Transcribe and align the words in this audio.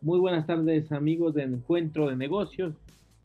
Muy 0.00 0.20
buenas 0.20 0.46
tardes 0.46 0.92
amigos 0.92 1.34
de 1.34 1.42
Encuentro 1.42 2.08
de 2.08 2.16
Negocios. 2.16 2.74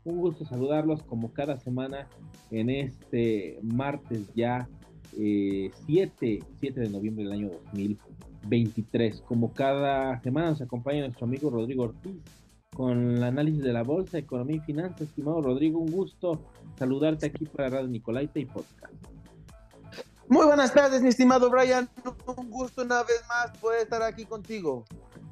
Un 0.03 0.17
gusto 0.17 0.45
saludarlos 0.45 1.03
como 1.03 1.31
cada 1.33 1.59
semana 1.59 2.07
en 2.49 2.69
este 2.69 3.59
martes 3.61 4.33
ya 4.33 4.67
7, 5.11 5.71
eh, 5.87 6.43
7 6.59 6.79
de 6.79 6.89
noviembre 6.89 7.23
del 7.25 7.33
año 7.33 7.49
2023. 7.49 9.21
Como 9.21 9.53
cada 9.53 10.19
semana 10.21 10.51
nos 10.51 10.61
acompaña 10.61 11.01
nuestro 11.01 11.25
amigo 11.25 11.49
Rodrigo 11.49 11.83
Ortiz 11.83 12.21
con 12.75 13.17
el 13.17 13.23
análisis 13.23 13.61
de 13.63 13.73
la 13.73 13.83
bolsa, 13.83 14.17
economía 14.17 14.57
y 14.57 14.59
finanzas. 14.61 15.01
Estimado 15.01 15.41
Rodrigo, 15.41 15.79
un 15.79 15.91
gusto 15.91 16.41
saludarte 16.77 17.25
aquí 17.25 17.45
para 17.45 17.69
Radio 17.69 17.89
Nicolaita 17.89 18.39
y 18.39 18.45
Podcast. 18.45 18.93
Muy 20.29 20.45
buenas 20.45 20.73
tardes, 20.73 21.01
mi 21.01 21.09
estimado 21.09 21.49
Brian. 21.49 21.89
Un 22.37 22.49
gusto 22.49 22.83
una 22.83 23.03
vez 23.03 23.21
más 23.27 23.57
poder 23.57 23.81
estar 23.81 24.01
aquí 24.01 24.25
contigo. 24.25 24.85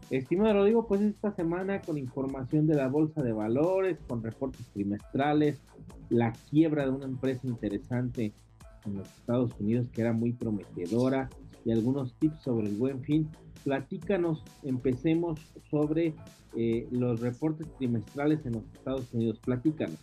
Estimado 0.09 0.53
Rodrigo, 0.55 0.85
pues 0.85 1.01
esta 1.01 1.31
semana 1.31 1.81
con 1.81 1.97
información 1.97 2.67
de 2.67 2.75
la 2.75 2.89
bolsa 2.89 3.21
de 3.21 3.31
valores, 3.31 3.97
con 4.07 4.21
reportes 4.21 4.65
trimestrales, 4.73 5.61
la 6.09 6.33
quiebra 6.49 6.83
de 6.83 6.89
una 6.89 7.05
empresa 7.05 7.47
interesante 7.47 8.33
en 8.85 8.97
los 8.97 9.07
Estados 9.07 9.51
Unidos 9.59 9.87
que 9.93 10.01
era 10.01 10.11
muy 10.11 10.33
prometedora 10.33 11.29
y 11.65 11.71
algunos 11.71 12.13
tips 12.19 12.41
sobre 12.43 12.67
el 12.67 12.75
buen 12.75 13.03
fin. 13.03 13.29
Platícanos, 13.63 14.43
empecemos 14.63 15.39
sobre 15.69 16.15
eh, 16.55 16.87
los 16.91 17.19
reportes 17.19 17.67
trimestrales 17.77 18.45
en 18.45 18.53
los 18.53 18.63
Estados 18.73 19.05
Unidos. 19.13 19.39
Platícanos. 19.43 19.97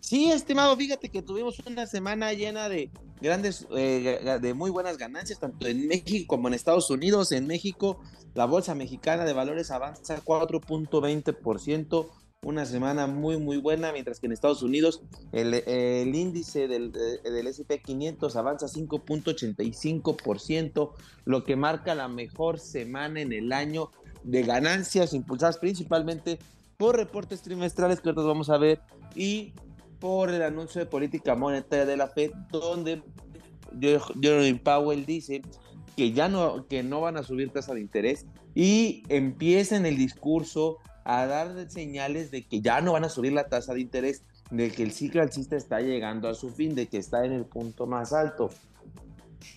Sí, 0.00 0.30
estimado, 0.30 0.76
fíjate 0.76 1.08
que 1.08 1.22
tuvimos 1.22 1.58
una 1.66 1.86
semana 1.86 2.32
llena 2.32 2.68
de 2.68 2.90
grandes, 3.20 3.66
eh, 3.76 4.38
de 4.40 4.54
muy 4.54 4.70
buenas 4.70 4.98
ganancias, 4.98 5.38
tanto 5.38 5.68
en 5.68 5.86
México 5.86 6.34
como 6.34 6.48
en 6.48 6.54
Estados 6.54 6.90
Unidos. 6.90 7.30
En 7.32 7.46
México, 7.46 8.00
la 8.34 8.44
Bolsa 8.44 8.74
Mexicana 8.74 9.24
de 9.24 9.32
Valores 9.32 9.70
avanza 9.70 10.20
4.20%, 10.24 12.08
una 12.42 12.64
semana 12.64 13.06
muy, 13.06 13.36
muy 13.36 13.58
buena, 13.58 13.92
mientras 13.92 14.18
que 14.18 14.24
en 14.26 14.32
Estados 14.32 14.62
Unidos 14.62 15.02
el, 15.30 16.14
índice 16.14 16.68
del, 16.68 16.90
del 16.90 17.46
SP 17.52 17.84
500 17.84 18.34
avanza 18.34 18.64
5.85%, 18.66 20.92
lo 21.26 21.44
que 21.44 21.56
marca 21.56 21.94
la 21.94 22.08
mejor 22.08 22.58
semana 22.58 23.20
en 23.20 23.34
el 23.34 23.52
año 23.52 23.90
de 24.24 24.42
ganancias 24.42 25.12
impulsadas 25.12 25.58
principalmente 25.58 26.38
por 26.78 26.96
reportes 26.96 27.42
trimestrales 27.42 28.00
que 28.00 28.08
nosotros 28.08 28.28
vamos 28.28 28.48
a 28.48 28.56
ver 28.56 28.80
y 29.14 29.52
por 29.98 30.30
el 30.30 30.40
anuncio 30.42 30.80
de 30.80 30.86
política 30.86 31.34
monetaria 31.34 31.84
de 31.84 31.98
la 31.98 32.08
Fed, 32.08 32.30
donde 32.50 33.02
Jeremy 33.78 34.58
Powell 34.58 35.04
dice 35.04 35.42
que 35.94 36.12
ya 36.12 36.30
no, 36.30 36.66
que 36.68 36.82
no 36.82 37.02
van 37.02 37.18
a 37.18 37.22
subir 37.22 37.50
tasa 37.50 37.74
de 37.74 37.80
interés 37.80 38.24
y 38.54 39.02
empieza 39.10 39.76
en 39.76 39.84
el 39.84 39.98
discurso 39.98 40.78
a 41.10 41.26
dar 41.26 41.70
señales 41.70 42.30
de 42.30 42.46
que 42.46 42.60
ya 42.60 42.80
no 42.80 42.92
van 42.92 43.04
a 43.04 43.08
subir 43.08 43.32
la 43.32 43.48
tasa 43.48 43.74
de 43.74 43.80
interés, 43.80 44.22
de 44.50 44.70
que 44.70 44.82
el 44.82 44.92
ciclo 44.92 45.22
alcista 45.22 45.56
está 45.56 45.80
llegando 45.80 46.28
a 46.28 46.34
su 46.34 46.50
fin, 46.50 46.74
de 46.74 46.86
que 46.86 46.98
está 46.98 47.24
en 47.24 47.32
el 47.32 47.44
punto 47.44 47.86
más 47.86 48.12
alto. 48.12 48.50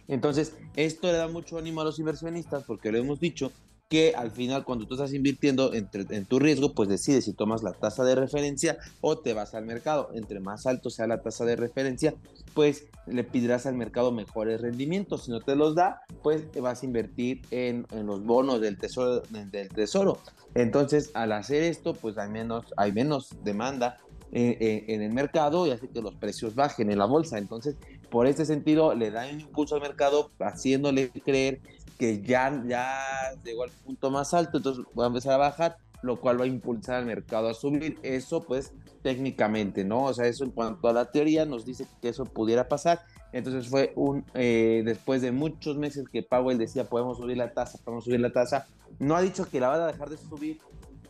Entonces, 0.07 0.55
esto 0.75 1.11
le 1.11 1.17
da 1.17 1.27
mucho 1.27 1.57
ánimo 1.57 1.81
a 1.81 1.83
los 1.83 1.99
inversionistas 1.99 2.63
porque 2.63 2.91
lo 2.91 2.97
hemos 2.97 3.19
dicho, 3.19 3.51
que 3.89 4.13
al 4.15 4.31
final 4.31 4.63
cuando 4.63 4.87
tú 4.87 4.95
estás 4.95 5.13
invirtiendo 5.13 5.71
en, 5.73 5.87
tu 6.25 6.39
riesgo, 6.39 6.73
pues 6.73 6.89
decides 6.89 7.25
si 7.25 7.33
tomas 7.33 7.61
la 7.61 7.73
tasa 7.73 8.03
de 8.03 8.15
referencia 8.15 8.77
o 9.01 9.19
te 9.19 9.33
vas 9.33 9.53
al 9.53 9.65
mercado. 9.65 10.09
Entre 10.13 10.39
más 10.39 10.65
alto 10.65 10.89
sea 10.89 11.05
la 11.05 11.21
tasa 11.21 11.45
de 11.45 11.55
referencia, 11.55 12.15
pues 12.53 12.85
le 13.05 13.23
pedirás 13.23 13.65
al 13.65 13.75
mercado 13.75 14.11
mejores 14.11 14.61
rendimientos. 14.61 15.25
Si 15.25 15.31
no 15.31 15.41
te 15.41 15.55
los 15.55 15.75
da, 15.75 16.01
pues 16.23 16.49
te 16.51 16.61
vas 16.61 16.81
a 16.81 16.85
invertir 16.85 17.41
en, 17.51 17.85
los 17.91 18.23
bonos 18.23 18.61
del 18.61 18.77
tesoro, 18.77 19.21
del 19.29 19.69
tesoro. 19.69 20.17
Entonces, 20.55 21.11
al 21.13 21.31
hacer 21.31 21.63
esto, 21.63 21.93
pues 21.93 22.17
hay 22.17 22.29
menos, 22.29 22.73
hay 22.77 22.91
menos 22.91 23.29
demanda 23.43 23.97
eh, 24.31 24.57
eh, 24.59 24.85
en 24.87 25.03
el 25.03 25.13
mercado 25.13 25.67
y 25.67 25.71
hace 25.71 25.87
que 25.87 26.01
los 26.01 26.15
precios 26.15 26.55
bajen 26.55 26.91
en 26.91 26.97
la 26.97 27.05
bolsa. 27.05 27.37
Entonces, 27.37 27.75
por 28.09 28.27
este 28.27 28.45
sentido, 28.45 28.95
le 28.95 29.11
da 29.11 29.27
un 29.31 29.41
impulso 29.41 29.75
al 29.75 29.81
mercado, 29.81 30.31
haciéndole 30.39 31.09
creer 31.09 31.61
que 31.97 32.21
ya, 32.21 32.63
ya 32.67 33.33
llegó 33.43 33.63
al 33.63 33.71
punto 33.71 34.11
más 34.11 34.33
alto, 34.33 34.57
entonces 34.57 34.85
va 34.97 35.05
a 35.05 35.07
empezar 35.07 35.33
a 35.33 35.37
bajar, 35.37 35.77
lo 36.01 36.19
cual 36.19 36.39
va 36.39 36.45
a 36.45 36.47
impulsar 36.47 36.95
al 36.95 37.05
mercado 37.05 37.49
a 37.49 37.53
subir. 37.53 37.97
Eso, 38.03 38.43
pues, 38.43 38.73
técnicamente, 39.01 39.83
¿no? 39.83 40.05
O 40.05 40.13
sea, 40.13 40.27
eso 40.27 40.43
en 40.43 40.51
cuanto 40.51 40.87
a 40.87 40.93
la 40.93 41.11
teoría 41.11 41.45
nos 41.45 41.65
dice 41.65 41.85
que 42.01 42.09
eso 42.09 42.25
pudiera 42.25 42.67
pasar. 42.67 43.01
Entonces 43.31 43.67
fue 43.67 43.93
un, 43.95 44.25
eh, 44.35 44.83
después 44.85 45.21
de 45.21 45.31
muchos 45.31 45.77
meses 45.77 46.07
que 46.07 46.23
Powell 46.23 46.57
decía, 46.57 46.85
podemos 46.85 47.17
subir 47.17 47.37
la 47.37 47.51
tasa, 47.53 47.79
podemos 47.83 48.05
subir 48.05 48.19
la 48.19 48.31
tasa, 48.31 48.67
no 48.99 49.15
ha 49.15 49.21
dicho 49.21 49.49
que 49.49 49.59
la 49.59 49.69
va 49.69 49.75
a 49.75 49.87
dejar 49.87 50.09
de 50.09 50.17
subir, 50.17 50.59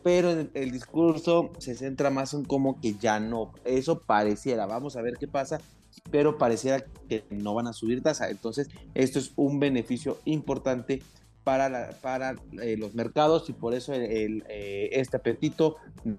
pero 0.04 0.30
el, 0.30 0.70
discurso 0.70 1.50
se 1.58 1.74
centra 1.74 2.10
más 2.10 2.34
en 2.34 2.44
como 2.44 2.78
que 2.78 2.94
ya 2.94 3.18
no, 3.18 3.52
eso 3.64 4.02
pareciera, 4.02 4.66
vamos 4.66 4.96
a 4.96 5.02
ver 5.02 5.14
qué 5.18 5.26
pasa, 5.26 5.62
pero 6.10 6.36
pareciera 6.36 6.84
que 7.08 7.24
no 7.30 7.54
van 7.54 7.68
a 7.68 7.72
subir 7.72 8.02
tasa. 8.02 8.28
Entonces, 8.28 8.68
esto 8.94 9.18
es 9.18 9.32
un 9.36 9.58
beneficio 9.58 10.18
importante 10.26 11.02
para, 11.42 11.92
para 12.02 12.36
eh, 12.60 12.76
los 12.76 12.94
mercados 12.94 13.48
y 13.48 13.54
por 13.54 13.72
eso 13.72 13.94
el, 13.94 14.44
eh, 14.50 14.90
este 14.92 15.16
apetito 15.16 15.76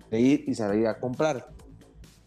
de 0.09 0.19
ir 0.19 0.43
y 0.47 0.55
salir 0.55 0.87
a 0.87 0.99
comprar. 0.99 1.49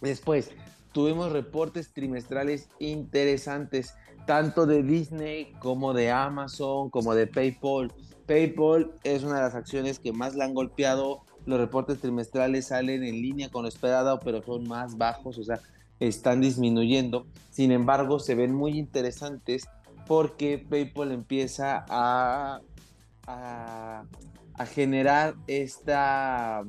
Después, 0.01 0.53
tuvimos 0.93 1.33
reportes 1.33 1.93
trimestrales 1.93 2.69
interesantes, 2.79 3.95
tanto 4.27 4.65
de 4.65 4.85
Disney 4.85 5.53
como 5.59 5.93
de 5.93 6.13
Amazon, 6.13 6.89
como 6.89 7.17
de 7.17 7.27
PayPal. 7.27 7.93
PayPal 8.27 8.93
es 9.03 9.25
una 9.25 9.37
de 9.37 9.43
las 9.43 9.57
acciones 9.57 9.99
que 9.99 10.13
más 10.13 10.37
la 10.37 10.45
han 10.45 10.55
golpeado. 10.55 11.25
Los 11.49 11.59
reportes 11.59 11.99
trimestrales 11.99 12.67
salen 12.67 13.03
en 13.03 13.23
línea 13.23 13.49
con 13.49 13.63
lo 13.63 13.71
esperado, 13.71 14.21
pero 14.21 14.43
son 14.43 14.69
más 14.69 14.99
bajos. 14.99 15.39
O 15.39 15.43
sea, 15.43 15.59
están 15.99 16.43
disminuyendo. 16.43 17.27
Sin 17.51 17.73
embargo, 17.73 18.21
se 18.21 18.35
ven 18.35 18.55
muy 18.55 18.79
interesantes 18.79 19.67
porque 20.07 20.59
PayPal 20.59 21.11
empieza 21.11 21.87
a, 21.89 22.61
a, 23.27 24.05
generar 24.67 25.37
esta 25.47 26.65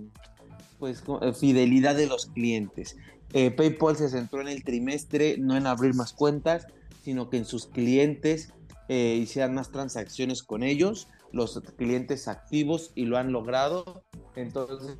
pues, 0.78 1.03
fidelidad 1.38 1.95
de 1.97 2.07
los 2.07 2.28
clientes. 2.28 2.95
Eh, 3.34 3.51
PayPal 3.51 3.97
se 3.97 4.07
centró 4.07 4.39
en 4.39 4.47
el 4.47 4.63
trimestre, 4.63 5.38
no 5.38 5.57
en 5.57 5.68
abrir 5.68 5.94
más 5.94 6.13
cuentas, 6.13 6.68
sino 7.03 7.29
que 7.29 7.35
en 7.35 7.45
sus 7.45 7.66
clientes 7.66 8.53
eh, 8.88 9.19
hicieran 9.22 9.56
más 9.56 9.72
transacciones 9.72 10.41
con 10.41 10.63
ellos, 10.63 11.09
los 11.34 11.62
clientes 11.75 12.29
activos 12.29 12.94
y 12.95 13.06
lo 13.06 13.18
han 13.18 13.34
logrado. 13.34 14.03
Entonces, 14.39 14.97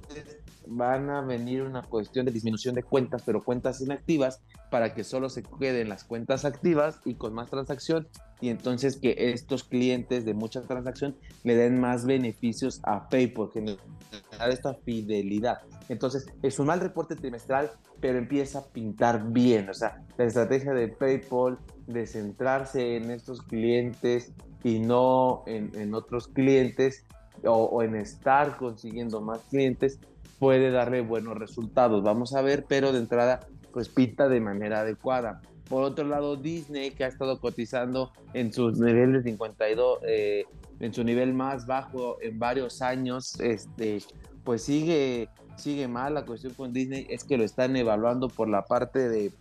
van 0.67 1.09
a 1.09 1.22
venir 1.22 1.63
una 1.63 1.81
cuestión 1.81 2.25
de 2.25 2.31
disminución 2.31 2.75
de 2.75 2.83
cuentas, 2.83 3.23
pero 3.25 3.44
cuentas 3.44 3.81
inactivas, 3.81 4.41
para 4.69 4.94
que 4.94 5.03
solo 5.03 5.29
se 5.29 5.44
queden 5.44 5.89
las 5.89 6.03
cuentas 6.03 6.45
activas 6.45 7.00
y 7.05 7.16
con 7.16 7.33
más 7.33 7.50
transacción, 7.50 8.07
y 8.41 8.50
entonces 8.50 8.97
que 8.97 9.16
estos 9.31 9.63
clientes 9.63 10.25
de 10.25 10.33
mucha 10.33 10.61
transacción 10.61 11.16
le 11.44 11.55
den 11.55 11.79
más 11.79 12.05
beneficios 12.05 12.81
a 12.83 13.07
PayPal, 13.09 13.50
generar 13.51 14.50
esta 14.50 14.73
fidelidad. 14.73 15.59
Entonces, 15.88 16.25
es 16.44 16.59
un 16.59 16.67
mal 16.67 16.81
reporte 16.81 17.16
trimestral, 17.16 17.71
pero 18.00 18.17
empieza 18.17 18.59
a 18.59 18.66
pintar 18.66 19.31
bien. 19.31 19.69
O 19.69 19.73
sea, 19.73 20.03
la 20.17 20.25
estrategia 20.25 20.73
de 20.73 20.89
PayPal 20.89 21.57
de 21.88 22.06
centrarse 22.06 22.97
en 22.97 23.09
estos 23.09 23.41
clientes 23.41 24.33
y 24.63 24.79
no 24.79 25.44
en, 25.47 25.94
otros 25.94 26.27
clientes 26.27 27.06
o, 27.45 27.83
en 27.83 27.95
estar 27.95 28.57
consiguiendo 28.57 29.22
más 29.22 29.41
clientes 29.50 30.00
puede 30.39 30.72
darle 30.72 31.01
buenos 31.01 31.38
resultados. 31.38 32.03
Vamos 32.03 32.33
a 32.33 32.41
ver, 32.41 32.66
pero 32.67 32.91
de 32.91 33.00
entrada, 33.00 33.41
pues 33.72 33.89
pinta 33.89 34.29
de 34.29 34.39
manera 34.39 34.81
adecuada. 34.81 35.41
Por 35.67 35.83
otro 35.83 36.05
lado, 36.05 36.35
Disney, 36.35 36.91
que 36.91 37.03
ha 37.03 37.07
estado 37.07 37.39
cotizando 37.39 38.12
en 38.33 38.51
sus 38.51 38.80
niveles 38.80 39.24
52, 39.24 40.00
eh, 40.07 40.45
en 40.80 40.94
su 40.94 41.03
nivel 41.03 41.33
más 41.33 41.68
bajo 41.68 42.18
en 42.21 42.39
varios 42.39 42.81
años, 42.81 43.39
este, 43.39 44.00
pues 44.44 44.63
sigue, 44.63 45.30
sigue 45.57 45.88
mal. 45.88 46.15
La 46.15 46.25
cuestión 46.25 46.53
con 46.53 46.74
Disney 46.74 47.06
es 47.09 47.24
que 47.24 47.38
lo 47.38 47.44
están 47.44 47.75
evaluando 47.75 48.30
por 48.30 48.50
la 48.50 48.63
parte 48.63 49.09
de 49.09 49.31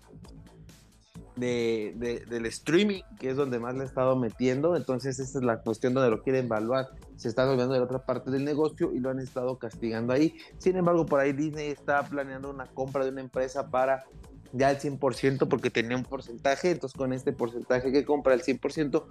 de, 1.39 2.25
del 2.29 2.47
streaming, 2.47 3.03
que 3.19 3.31
es 3.31 3.37
donde 3.37 3.59
más 3.59 3.75
le 3.75 3.83
ha 3.83 3.87
estado 3.87 4.17
metiendo. 4.17 4.77
Entonces, 4.77 5.19
esa 5.19 5.39
es 5.39 5.45
la 5.45 5.61
cuestión 5.61 5.95
donde 5.95 6.11
lo 6.11 6.23
quieren 6.23 6.47
evaluar. 6.47 6.89
Se 7.17 7.29
están 7.29 7.49
olvidando 7.49 7.75
de 7.75 7.81
la 7.81 7.87
otra 7.87 8.05
parte 8.05 8.31
del 8.31 8.45
negocio 8.45 8.93
y 8.93 8.99
lo 8.99 9.11
han 9.11 9.21
estado 9.21 9.59
castigando 9.59 10.13
ahí. 10.13 10.35
Sin 10.59 10.77
embargo, 10.77 11.07
por 11.07 11.21
ahí 11.21 11.33
Disney 11.33 11.69
está 11.69 12.03
planeando 12.05 12.51
una 12.51 12.67
compra 12.67 13.05
de 13.05 13.11
una 13.11 13.21
empresa 13.21 13.71
para 13.71 14.05
ya 14.53 14.71
el 14.71 14.79
100% 14.79 15.49
porque 15.49 15.71
tenía 15.71 15.97
un 15.97 16.05
porcentaje. 16.05 16.71
Entonces, 16.71 16.97
con 16.97 17.13
este 17.13 17.33
porcentaje 17.33 17.93
que 17.93 18.05
compra 18.05 18.35
el 18.35 18.43
100%, 18.43 19.05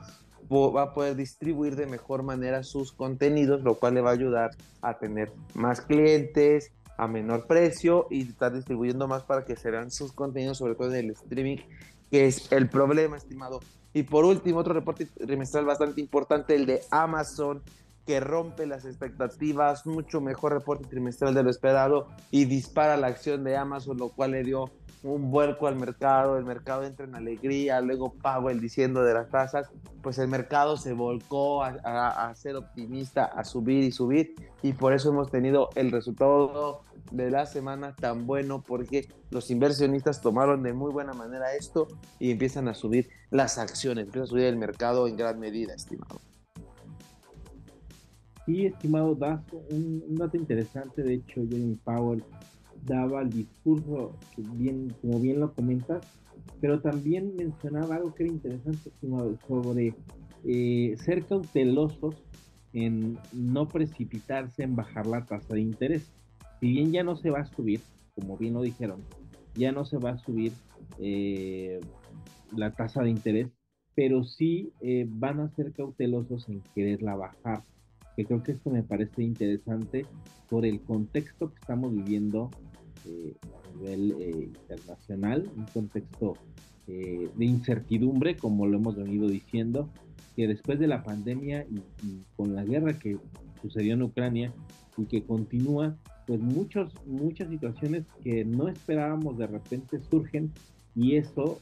va 0.50 0.82
a 0.82 0.94
poder 0.94 1.16
distribuir 1.16 1.76
de 1.76 1.86
mejor 1.86 2.24
manera 2.24 2.64
sus 2.64 2.92
contenidos, 2.92 3.64
lo 3.64 3.76
cual 3.76 3.96
le 3.96 4.02
va 4.02 4.12
a 4.12 4.14
ayudar 4.14 4.52
a 4.82 4.98
tener 4.98 5.32
más 5.54 5.82
clientes, 5.82 6.72
a 6.98 7.08
menor 7.08 7.48
precio 7.48 8.08
y 8.10 8.24
estar 8.24 8.54
distribuyendo 8.54 9.08
más 9.08 9.24
para 9.24 9.46
que 9.46 9.56
serán 9.56 9.92
sus 9.92 10.12
contenidos, 10.12 10.58
sobre 10.58 10.76
todo 10.76 10.94
en 10.94 11.06
el 11.06 11.12
streaming, 11.12 11.58
que 12.10 12.26
es 12.26 12.52
el 12.52 12.70
problema, 12.70 13.18
estimado. 13.18 13.60
Y 13.94 14.04
por 14.04 14.26
último, 14.26 14.60
otro 14.60 14.74
reporte 14.74 15.06
trimestral 15.06 15.66
bastante 15.66 16.02
importante, 16.02 16.56
el 16.56 16.66
de 16.66 16.82
Amazon, 16.92 17.62
que 18.06 18.20
rompe 18.22 18.66
las 18.66 18.86
expectativas, 18.86 19.86
mucho 19.86 20.22
mejor 20.22 20.54
reporte 20.54 20.88
trimestral 20.88 21.34
de 21.34 21.44
lo 21.44 21.50
esperado 21.50 22.08
y 22.32 22.46
dispara 22.46 22.96
la 22.96 23.08
acción 23.08 23.44
de 23.44 23.58
Amazon, 23.58 23.98
lo 23.98 24.10
cual 24.10 24.32
le 24.32 24.44
dio 24.44 24.72
un 25.04 25.30
vuelco 25.30 25.68
al 25.68 25.76
mercado, 25.76 26.38
el 26.38 26.46
mercado 26.46 26.84
entra 26.84 27.06
en 27.06 27.16
alegría, 27.16 27.82
luego 27.82 28.14
el 28.50 28.60
diciendo 28.60 29.04
de 29.04 29.14
las 29.14 29.30
tasas, 29.30 29.70
pues 30.02 30.18
el 30.18 30.28
mercado 30.28 30.78
se 30.78 30.94
volcó 30.94 31.64
a, 31.64 32.34
ser 32.36 32.56
optimista, 32.56 33.26
a 33.26 33.44
subir 33.44 33.84
y 33.84 33.92
subir, 33.92 34.36
y 34.64 34.74
por 34.74 34.94
eso 34.94 35.10
hemos 35.10 35.30
tenido 35.30 35.70
el 35.76 35.92
resultado 35.92 36.84
de 37.12 37.32
la 37.32 37.46
semana 37.46 37.96
tan 37.96 38.26
bueno, 38.26 38.64
porque 38.66 39.08
los 39.30 39.52
inversionistas 39.52 40.22
tomaron 40.22 40.64
de 40.64 40.74
muy 40.74 40.92
buena 40.92 41.14
manera 41.14 41.56
esto 41.56 41.88
y 42.20 42.32
empiezan 42.32 42.68
a 42.68 42.74
subir 42.74 43.10
las 43.30 43.58
acciones, 43.58 44.06
empieza 44.06 44.26
a 44.26 44.28
subir 44.28 44.46
el 44.46 44.58
mercado 44.58 45.08
en 45.08 45.18
gran 45.18 45.40
medida, 45.40 45.74
estimado. 45.74 46.20
Sí, 48.46 48.66
estimado 48.66 49.14
Dazo, 49.16 49.62
un, 49.70 50.16
dato 50.16 50.38
interesante, 50.38 51.04
de 51.04 51.16
hecho, 51.16 51.42
Jeremy 51.50 51.76
Powell 51.84 52.24
daba 52.86 53.22
el 53.22 53.30
discurso, 53.30 54.16
bien, 54.38 54.96
como 55.02 55.20
bien 55.20 55.42
lo 55.42 55.54
comentas, 55.54 56.06
pero 56.62 56.80
también 56.80 57.36
mencionaba 57.36 57.96
algo 57.96 58.16
que 58.16 58.24
era 58.24 58.32
interesante, 58.32 58.90
estimado, 58.90 59.38
sobre 59.48 59.94
eh, 60.46 60.96
ser 61.04 61.26
cautelosos 61.26 62.16
en 62.74 63.18
no 63.34 63.68
precipitarse 63.68 64.64
en 64.64 64.76
bajar 64.76 65.08
la 65.08 65.26
tasa 65.26 65.54
de 65.54 65.62
interés. 65.62 66.08
Si 66.60 66.72
bien 66.72 66.92
ya 66.92 67.04
no 67.04 67.16
se 67.16 67.30
va 67.30 67.40
a 67.40 67.56
subir, 67.56 67.82
como 68.16 68.38
bien 68.38 68.54
lo 68.54 68.62
dijeron, 68.62 69.02
ya 69.56 69.72
no 69.72 69.86
se 69.86 69.98
va 69.98 70.12
a 70.12 70.18
subir 70.20 70.54
eh, 71.00 71.80
la 72.56 72.72
tasa 72.72 73.04
de 73.04 73.10
interés, 73.10 73.50
pero 73.96 74.24
sí 74.24 74.72
eh, 74.82 75.06
van 75.08 75.40
a 75.40 75.50
ser 75.56 75.74
cautelosos 75.74 76.48
en 76.50 76.62
quererla 76.74 77.16
bajar 77.16 77.64
que 78.18 78.26
creo 78.26 78.42
que 78.42 78.54
esto 78.54 78.72
me 78.72 78.82
parece 78.82 79.22
interesante 79.22 80.08
por 80.50 80.66
el 80.66 80.82
contexto 80.82 81.54
que 81.54 81.60
estamos 81.60 81.94
viviendo 81.94 82.50
eh, 83.06 83.36
a 83.44 83.78
nivel 83.78 84.16
eh, 84.20 84.50
internacional, 84.68 85.48
un 85.56 85.66
contexto 85.66 86.36
eh, 86.88 87.30
de 87.36 87.46
incertidumbre, 87.46 88.36
como 88.36 88.66
lo 88.66 88.78
hemos 88.80 88.96
venido 88.96 89.28
diciendo, 89.28 89.88
que 90.36 90.48
después 90.48 90.80
de 90.80 90.88
la 90.88 91.04
pandemia 91.04 91.68
y, 91.70 92.24
con 92.36 92.56
la 92.56 92.64
guerra 92.64 92.98
que 92.98 93.18
sucedió 93.62 93.94
en 93.94 94.02
Ucrania 94.02 94.52
y 94.98 95.06
que 95.06 95.24
continúa, 95.24 95.96
pues 96.28 96.40
muchos, 96.40 96.94
muchas 97.08 97.50
situaciones 97.50 98.04
que 98.24 98.46
no 98.46 98.68
esperábamos 98.68 99.38
de 99.38 99.48
repente 99.48 100.00
surgen 100.12 100.52
y 100.96 101.16
eso 101.16 101.62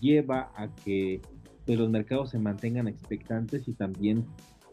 lleva 0.00 0.50
a 0.56 0.68
que 0.84 1.20
pues, 1.64 1.78
los 1.78 1.90
mercados 1.90 2.30
se 2.30 2.38
mantengan 2.38 2.88
expectantes 2.88 3.68
y 3.68 3.72
también 3.74 4.24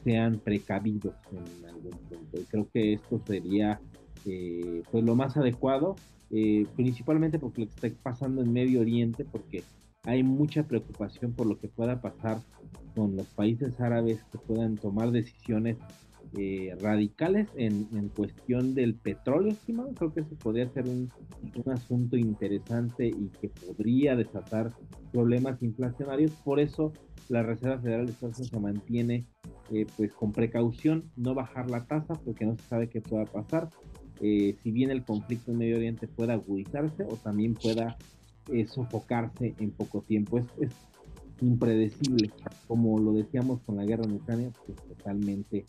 sean 0.06 0.40
precavidos 0.40 1.16
en 1.32 1.70
algún 1.70 1.92
punto. 1.92 2.40
Y 2.40 2.44
creo 2.46 2.70
que 2.72 2.94
esto 2.94 3.22
sería 3.26 3.82
eh, 4.26 4.82
pues 4.92 5.04
lo 5.04 5.16
más 5.16 5.36
adecuado, 5.36 5.96
eh, 6.32 6.66
principalmente 6.76 7.38
porque 7.38 7.62
lo 7.62 7.68
que 7.68 7.74
está 7.74 8.02
pasando 8.02 8.42
en 8.42 8.54
Medio 8.54 8.82
Oriente, 8.82 9.26
porque 9.26 9.64
hay 10.04 10.24
mucha 10.24 10.64
preocupación 10.64 11.34
por 11.34 11.48
lo 11.48 11.60
que 11.60 11.68
pueda 11.68 12.00
pasar 12.00 12.40
con 12.96 13.16
los 13.16 13.28
países 13.28 13.80
árabes 13.82 14.24
que 14.32 14.38
puedan 14.38 14.78
tomar 14.78 15.12
decisiones 15.12 15.78
eh, 16.38 16.76
radicales 16.82 17.48
en, 17.56 17.88
en, 17.94 18.10
cuestión 18.10 18.74
del 18.76 18.96
petróleo, 18.96 19.52
estimado. 19.52 19.94
Creo 19.94 20.14
que 20.14 20.22
eso 20.22 20.36
podría 20.36 20.68
ser 20.70 20.86
un, 20.88 21.10
un, 21.64 21.72
asunto 21.72 22.18
interesante 22.18 23.08
y 23.08 23.30
que 23.40 23.50
podría 23.50 24.16
desatar 24.16 24.74
problemas 25.12 25.62
inflacionarios. 25.62 26.32
Por 26.44 26.60
eso 26.60 26.92
la 27.30 27.44
Reserva 27.44 27.80
Federal 27.80 28.06
de 28.06 28.12
Estados 28.12 28.38
Unidos 28.38 28.52
se 28.52 28.60
mantiene 28.60 29.26
eh, 29.72 29.86
pues 29.96 30.12
con 30.14 30.34
precaución, 30.34 31.10
no 31.16 31.34
bajar 31.36 31.70
la 31.70 31.86
tasa 31.86 32.16
porque 32.16 32.46
no 32.46 32.58
se 32.58 32.64
sabe 32.64 32.90
qué 32.90 33.02
pueda 33.02 33.26
pasar. 33.26 33.70
Eh, 34.20 34.56
si 34.62 34.72
bien 34.72 34.92
el 34.92 35.04
conflicto 35.04 35.52
en 35.52 35.60
Medio 35.60 35.78
Oriente 35.78 36.08
pueda 36.08 36.34
agudizarse 36.34 37.04
o 37.04 37.16
también 37.16 37.54
pueda 37.54 37.98
sofocarse 38.68 39.56
en 39.60 39.72
poco 39.72 40.02
tiempo. 40.02 40.38
Es, 40.38 40.46
es 40.60 40.72
impredecible, 41.42 42.32
como 42.68 43.00
lo 43.00 43.14
decíamos 43.14 43.62
con 43.62 43.78
la 43.78 43.86
guerra 43.86 44.06
en 44.06 44.14
Ucrania, 44.14 44.52
pues 44.66 44.78
totalmente 44.88 45.66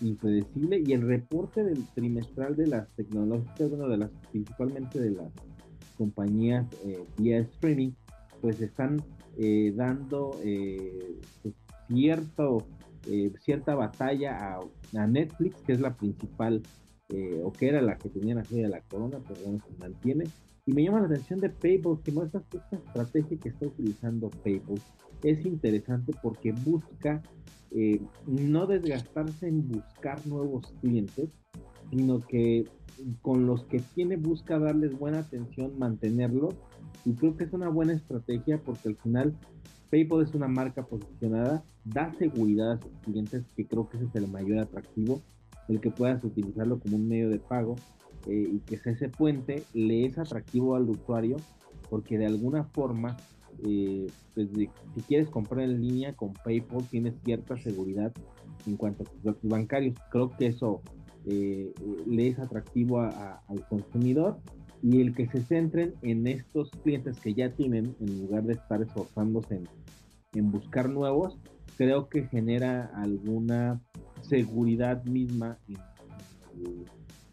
impredecible 0.00 0.82
y 0.84 0.92
el 0.92 1.02
reporte 1.02 1.64
del 1.64 1.84
trimestral 1.94 2.56
de 2.56 2.66
las 2.66 2.88
tecnológicas, 2.94 3.70
bueno, 3.70 3.88
de 3.88 3.96
las 3.98 4.10
principalmente 4.30 5.00
de 5.00 5.10
las 5.10 5.32
compañías 5.96 6.66
eh, 6.84 7.04
vía 7.18 7.38
streaming, 7.40 7.90
pues 8.40 8.60
están 8.60 9.02
eh, 9.36 9.72
dando 9.76 10.38
eh, 10.44 11.18
pues, 11.42 11.54
cierto, 11.88 12.66
cierta 13.44 13.74
batalla 13.74 14.58
a, 14.94 15.06
Netflix, 15.06 15.56
que 15.62 15.72
es 15.72 15.80
la 15.80 15.94
principal, 15.94 16.62
o 17.42 17.52
que 17.52 17.68
era 17.68 17.80
la 17.80 17.96
que 17.96 18.10
tenía 18.10 18.34
la 18.34 18.44
serie 18.44 18.64
de 18.64 18.70
la 18.70 18.80
corona, 18.82 19.18
pero 19.26 19.40
bueno, 19.42 19.58
se 19.66 19.78
mantiene. 19.78 20.24
Y 20.66 20.72
me 20.72 20.82
llama 20.84 21.00
la 21.00 21.06
atención 21.06 21.40
de 21.40 21.48
PayPal, 21.48 21.98
que 22.04 22.12
muestra 22.12 22.42
esta 22.52 22.76
estrategia 22.76 23.38
que 23.38 23.48
está 23.48 23.66
utilizando 23.66 24.28
PayPal. 24.28 24.78
Es 25.22 25.44
interesante 25.44 26.12
porque 26.22 26.52
busca 26.52 27.22
eh, 27.70 28.00
no 28.26 28.66
desgastarse 28.66 29.48
en 29.48 29.68
buscar 29.68 30.24
nuevos 30.26 30.72
clientes, 30.80 31.30
sino 31.90 32.20
que 32.20 32.66
con 33.22 33.46
los 33.46 33.64
que 33.64 33.80
tiene 33.94 34.16
busca 34.16 34.58
darles 34.58 34.98
buena 34.98 35.20
atención, 35.20 35.78
mantenerlos. 35.78 36.54
Y 37.04 37.12
creo 37.12 37.36
que 37.36 37.44
es 37.44 37.52
una 37.52 37.68
buena 37.68 37.92
estrategia 37.92 38.60
porque 38.62 38.88
al 38.88 38.96
final 38.96 39.34
PayPal 39.90 40.22
es 40.22 40.34
una 40.34 40.48
marca 40.48 40.84
posicionada, 40.84 41.62
da 41.84 42.12
seguridad 42.18 42.72
a 42.72 42.78
sus 42.78 42.92
clientes, 43.04 43.44
que 43.56 43.66
creo 43.66 43.88
que 43.88 43.96
ese 43.96 44.06
es 44.06 44.14
el 44.16 44.28
mayor 44.28 44.58
atractivo, 44.58 45.22
el 45.68 45.80
que 45.80 45.90
puedas 45.90 46.22
utilizarlo 46.24 46.78
como 46.78 46.96
un 46.96 47.08
medio 47.08 47.30
de 47.30 47.38
pago 47.38 47.76
eh, 48.26 48.48
y 48.52 48.58
que 48.60 48.76
ese 48.76 49.08
puente 49.08 49.62
le 49.74 50.06
es 50.06 50.18
atractivo 50.18 50.74
al 50.74 50.88
usuario 50.88 51.36
porque 51.88 52.18
de 52.18 52.26
alguna 52.26 52.64
forma 52.64 53.16
eh, 53.66 54.06
pues 54.34 54.48
si 54.54 55.00
quieres 55.02 55.28
comprar 55.28 55.64
en 55.64 55.80
línea 55.80 56.14
con 56.14 56.32
PayPal 56.32 56.86
tienes 56.88 57.14
cierta 57.24 57.56
seguridad 57.58 58.12
en 58.66 58.76
cuanto 58.76 59.02
a 59.02 59.06
tus 59.06 59.22
datos 59.22 59.50
bancarios. 59.50 59.96
Creo 60.10 60.30
que 60.30 60.46
eso 60.46 60.82
eh, 61.26 61.72
le 62.06 62.28
es 62.28 62.38
atractivo 62.38 63.00
al 63.00 63.68
consumidor 63.68 64.38
y 64.82 65.00
el 65.00 65.14
que 65.14 65.26
se 65.28 65.42
centren 65.42 65.94
en 66.02 66.26
estos 66.26 66.70
clientes 66.82 67.18
que 67.18 67.34
ya 67.34 67.50
tienen 67.50 67.96
en 68.00 68.20
lugar 68.22 68.44
de 68.44 68.54
estar 68.54 68.80
esforzándose 68.80 69.56
en, 69.56 69.68
en 70.34 70.50
buscar 70.52 70.88
nuevos, 70.88 71.36
creo 71.76 72.08
que 72.08 72.26
genera 72.28 72.90
alguna 72.94 73.80
seguridad 74.22 75.04
misma 75.04 75.58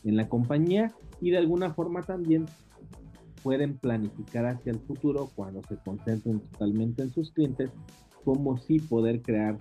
en 0.03 0.15
la 0.15 0.29
compañía 0.29 0.93
y 1.21 1.31
de 1.31 1.37
alguna 1.37 1.73
forma 1.73 2.03
también 2.03 2.45
pueden 3.45 3.77
planificar 3.77 4.47
hacia 4.47 4.71
el 4.71 4.79
futuro 4.79 5.29
cuando 5.35 5.61
se 5.69 5.77
concentren 5.77 6.39
totalmente 6.39 7.03
en 7.03 7.13
sus 7.13 7.31
clientes, 7.31 7.69
como 8.23 8.57
sí 8.57 8.79
poder 8.79 9.21
crear 9.21 9.59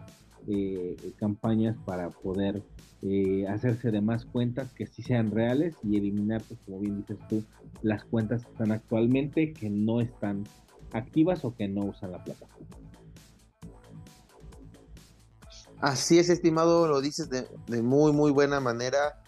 eh, 0.48 0.96
campañas 1.18 1.76
para 1.84 2.08
poder 2.08 2.62
eh, 3.02 3.46
hacerse 3.46 3.90
de 3.90 4.00
más 4.00 4.24
cuentas 4.24 4.72
que 4.72 4.86
sí 4.86 5.02
sean 5.02 5.30
reales 5.30 5.74
y 5.82 5.98
eliminar, 5.98 6.40
pues, 6.48 6.58
como 6.64 6.80
bien 6.80 6.96
dices 6.96 7.18
tú, 7.28 7.44
las 7.82 8.02
cuentas 8.04 8.46
que 8.46 8.52
están 8.52 8.72
actualmente 8.72 9.52
que 9.52 9.68
no 9.68 10.00
están 10.00 10.44
activas 10.92 11.44
o 11.44 11.54
que 11.54 11.68
no 11.68 11.84
usan 11.84 12.12
la 12.12 12.24
plataforma. 12.24 12.66
Así 15.82 16.18
es, 16.18 16.30
estimado, 16.30 16.88
lo 16.88 17.02
dices 17.02 17.28
de, 17.28 17.46
de 17.66 17.82
muy, 17.82 18.12
muy 18.12 18.30
buena 18.30 18.60
manera. 18.60 19.23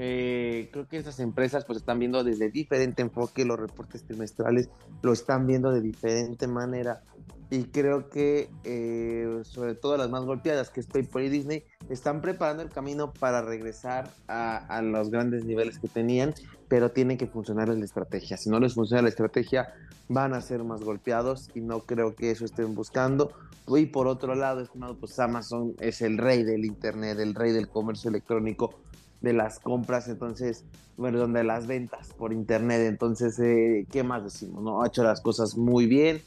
Eh, 0.00 0.68
creo 0.72 0.86
que 0.86 0.96
estas 0.96 1.18
empresas 1.18 1.64
pues 1.64 1.78
están 1.78 1.98
viendo 1.98 2.22
desde 2.22 2.50
diferente 2.50 3.02
enfoque 3.02 3.44
los 3.44 3.58
reportes 3.58 4.04
trimestrales, 4.04 4.70
lo 5.02 5.12
están 5.12 5.46
viendo 5.46 5.72
de 5.72 5.80
diferente 5.80 6.46
manera. 6.46 7.02
Y 7.50 7.64
creo 7.64 8.08
que 8.08 8.48
eh, 8.62 9.40
sobre 9.42 9.74
todo 9.74 9.96
las 9.96 10.08
más 10.08 10.24
golpeadas 10.24 10.70
que 10.70 10.80
es 10.80 10.86
PayPal 10.86 11.24
y 11.24 11.28
Disney 11.30 11.64
están 11.88 12.20
preparando 12.20 12.62
el 12.62 12.68
camino 12.68 13.12
para 13.12 13.42
regresar 13.42 14.10
a, 14.28 14.82
los 14.82 15.10
grandes 15.10 15.44
niveles 15.44 15.78
que 15.78 15.88
tenían 15.88 16.34
pero 16.68 16.90
tiene 16.90 17.16
que 17.16 17.26
funcionar 17.26 17.68
la 17.68 17.84
estrategia. 17.84 18.36
Si 18.36 18.50
no 18.50 18.60
les 18.60 18.74
funciona 18.74 19.02
la 19.02 19.08
estrategia 19.08 19.72
van 20.10 20.34
a 20.34 20.42
ser 20.42 20.62
más 20.62 20.82
golpeados 20.82 21.50
y 21.54 21.60
no 21.62 21.80
creo 21.80 22.14
que 22.14 22.30
eso 22.30 22.44
estén 22.44 22.74
buscando. 22.74 23.32
Y 23.66 23.86
por 23.86 24.06
otro 24.06 24.34
lado 24.34 24.64
pues 25.00 25.18
Amazon 25.18 25.74
es 25.80 26.02
el 26.02 26.18
rey 26.18 26.44
del 26.44 26.66
internet 26.66 27.18
el 27.18 27.34
rey 27.34 27.52
del 27.52 27.68
comercio 27.68 28.10
electrónico 28.10 28.74
de 29.20 29.32
las 29.32 29.58
compras, 29.58 30.08
entonces, 30.08 30.64
bueno, 30.96 31.26
de 31.26 31.44
las 31.44 31.66
ventas 31.66 32.12
por 32.14 32.32
internet. 32.32 32.82
Entonces, 32.86 33.38
eh, 33.38 33.86
¿qué 33.90 34.02
más 34.02 34.24
decimos? 34.24 34.62
No? 34.62 34.82
Ha 34.82 34.88
hecho 34.88 35.02
las 35.02 35.20
cosas 35.20 35.56
muy 35.56 35.86
bien 35.86 36.22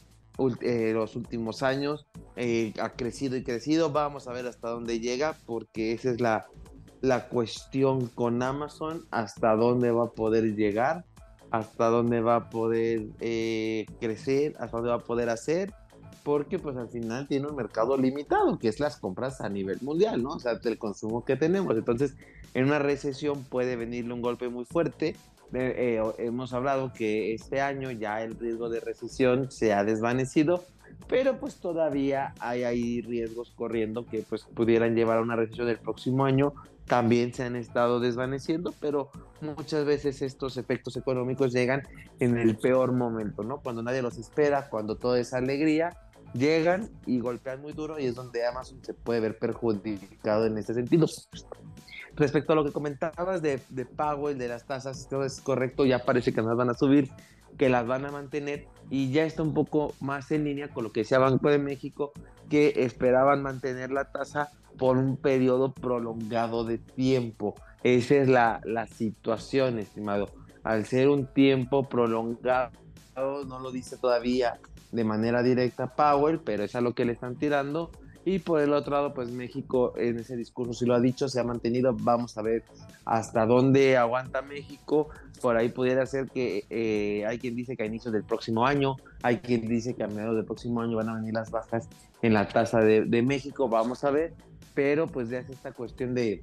eh, 0.62 0.92
los 0.94 1.16
últimos 1.16 1.62
años, 1.62 2.08
eh, 2.36 2.74
ha 2.82 2.90
crecido 2.94 3.36
y 3.36 3.44
crecido. 3.44 3.92
Vamos 3.92 4.28
a 4.28 4.34
ver 4.34 4.48
hasta 4.48 4.70
dónde 4.70 5.00
llega, 5.00 5.38
porque 5.46 5.92
esa 5.92 6.10
es 6.10 6.20
la, 6.20 6.48
la 7.02 7.28
cuestión 7.28 8.08
con 8.08 8.42
Amazon, 8.42 9.06
hasta 9.12 9.56
dónde 9.56 9.92
va 9.92 10.06
a 10.06 10.12
poder 10.12 10.56
llegar. 10.56 11.06
hasta 11.52 11.88
dónde 11.88 12.22
va 12.22 12.36
a 12.38 12.50
poder 12.50 13.08
eh, 13.20 13.86
crecer, 14.00 14.56
hasta 14.58 14.78
dónde 14.78 14.90
va 14.90 14.96
a 14.96 15.04
poder 15.04 15.30
hacer, 15.30 15.74
porque 16.24 16.60
pues 16.60 16.78
al 16.78 16.90
final 16.90 17.28
tiene 17.28 17.48
un 17.48 17.56
mercado 17.56 17.98
limitado, 17.98 18.60
que 18.60 18.68
es 18.68 18.80
las 18.80 18.98
compras 18.98 19.42
a 19.42 19.50
nivel 19.50 19.80
mundial, 19.82 20.22
¿no? 20.22 20.32
O 20.32 20.40
sea, 20.40 20.60
el 20.63 20.78
consumo 20.78 21.25
que 21.25 21.36
tenemos. 21.36 21.75
Entonces, 21.75 22.16
en 22.54 22.66
una 22.66 22.80
recesión 22.80 23.44
puede 23.44 23.75
venirle 23.75 24.13
un 24.13 24.22
golpe 24.22 24.50
muy 24.50 24.66
fuerte. 24.66 25.16
Eh, 25.54 26.00
eh, 26.00 26.01
hemos 26.20 26.54
hablado 26.54 26.94
que 26.94 27.34
este 27.34 27.62
año 27.62 27.92
ya 27.92 28.22
el 28.24 28.38
riesgo 28.38 28.70
de 28.70 28.80
recesión 28.80 29.51
se 29.51 29.74
ha 29.74 29.84
desvanecido, 29.84 30.63
pero 31.08 31.40
pues 31.40 31.56
todavía 31.58 32.34
hay 32.40 32.63
ahí 32.63 33.01
riesgos 33.01 33.51
corriendo 33.56 34.06
que 34.06 34.24
pues 34.28 34.44
pudieran 34.44 34.96
llevar 34.96 35.18
a 35.18 35.22
una 35.22 35.36
recesión 35.36 35.68
del 35.68 35.80
próximo 35.80 36.25
año 36.25 36.54
también 36.92 37.34
se 37.34 37.44
han 37.44 37.56
estado 37.56 38.01
desvaneciendo, 38.01 38.74
pero 38.82 39.12
muchas 39.40 39.86
veces 39.86 40.22
estos 40.22 40.58
efectos 40.58 40.98
económicos 40.98 41.54
llegan 41.54 41.84
en 42.20 42.38
el 42.38 42.58
peor 42.58 42.92
momento, 42.92 43.44
¿no? 43.44 43.62
Cuando 43.62 43.82
nadie 43.82 44.01
los 44.01 44.18
espera, 44.18 44.70
cuando 44.70 44.98
todo 44.98 45.16
es 45.16 45.34
alegría, 45.34 45.98
llegan 46.34 46.90
y 47.06 47.20
golpean 47.20 47.62
muy 47.62 47.74
duro 47.74 48.00
y 48.00 48.06
es 48.06 48.16
donde 48.16 48.46
Amazon 48.46 48.80
se 48.84 48.94
puede 48.94 49.20
ver 49.20 49.38
perjudicado 49.38 50.46
en 50.46 50.58
este 50.58 50.74
sentido. 50.74 51.08
Respecto 52.16 52.54
a 52.54 52.56
lo 52.56 52.66
que 52.66 52.72
comentabas 52.72 53.42
de, 53.42 53.62
de 53.70 53.88
el 54.30 54.38
de 54.38 54.48
las 54.48 54.66
tasas, 54.66 55.08
todo 55.10 55.24
es 55.24 55.40
correcto, 55.42 55.86
ya 55.86 56.00
parece 56.00 56.34
que 56.34 56.42
nos 56.42 56.58
van 56.58 56.70
a 56.70 56.74
subir, 56.74 57.10
que 57.58 57.70
las 57.70 57.88
van 57.88 58.06
a 58.06 58.12
mantener 58.12 58.68
y 58.90 59.12
ya 59.12 59.24
está 59.24 59.44
un 59.44 59.54
poco 59.54 59.94
más 60.02 60.32
en 60.32 60.44
línea 60.44 60.68
con 60.70 60.84
lo 60.84 60.92
que 60.92 61.02
decía 61.02 61.20
Banco 61.20 61.50
de 61.50 61.58
México, 61.58 62.12
que 62.50 62.74
esperaban 62.78 63.42
mantener 63.42 63.92
la 63.92 64.12
tasa 64.12 64.50
por 64.78 64.98
un 64.98 65.18
periodo 65.18 65.74
prolongado 65.74 66.64
de 66.64 66.78
tiempo. 66.78 67.56
Esa 67.84 68.16
es 68.16 68.28
la, 68.28 68.62
la 68.66 68.88
situación, 68.88 69.80
estimado. 69.80 70.30
Al 70.64 70.86
ser 70.86 71.10
un 71.10 71.28
tiempo 71.28 71.88
prolongado, 71.88 72.72
no 73.46 73.60
lo 73.60 73.72
dice 73.72 73.98
todavía 73.98 74.60
de 74.92 75.04
manera 75.04 75.42
directa 75.42 75.96
Powell, 75.96 76.40
pero 76.40 76.63
es 76.63 76.75
a 76.75 76.82
lo 76.82 76.94
que 76.94 77.06
le 77.06 77.13
están 77.13 77.36
tirando. 77.36 77.92
Y 78.24 78.40
por 78.40 78.62
el 78.62 78.72
otro 78.74 78.94
lado, 78.94 79.13
pues 79.16 79.32
México 79.32 79.94
en 79.98 80.20
ese 80.20 80.36
discurso 80.36 80.74
sí 80.74 80.86
lo 80.86 80.94
ha 80.94 81.00
dicho, 81.00 81.28
se 81.28 81.40
ha 81.40 81.44
mantenido. 81.44 81.96
Vamos 82.00 82.38
a 82.38 82.44
ver 82.44 82.63
hasta 83.06 83.48
dónde 83.48 83.98
aguanta 83.98 84.44
México. 84.44 85.10
Por 85.42 85.58
ahí 85.58 85.70
pudiera 85.70 86.06
ser 86.06 86.30
que 86.30 86.66
eh, 86.70 87.25
hay 87.25 87.40
quien 87.40 87.56
dice 87.56 87.75
que 87.75 87.82
a 87.82 87.88
inicios 87.88 88.13
del 88.13 88.24
próximo 88.24 88.68
año, 88.68 88.98
hay 89.24 89.38
quien 89.38 89.68
dice 89.68 89.96
que 89.96 90.04
a 90.04 90.08
mediados 90.08 90.36
del 90.36 90.46
próximo 90.46 90.82
año 90.82 90.98
van 90.98 91.10
a 91.10 91.16
venir 91.16 91.34
las 91.34 91.50
bajas 91.50 91.90
en 92.22 92.34
la 92.34 92.48
tasa 92.48 92.80
de, 92.80 93.06
de 93.06 93.22
México. 93.24 93.68
Vamos 93.68 94.04
a 94.04 94.12
ver 94.12 94.36
pero 94.74 95.08
pues 95.08 95.30
ya 95.30 95.40
es 95.40 95.50
esta 95.50 95.72
cuestión 95.72 96.13
de, 96.13 96.42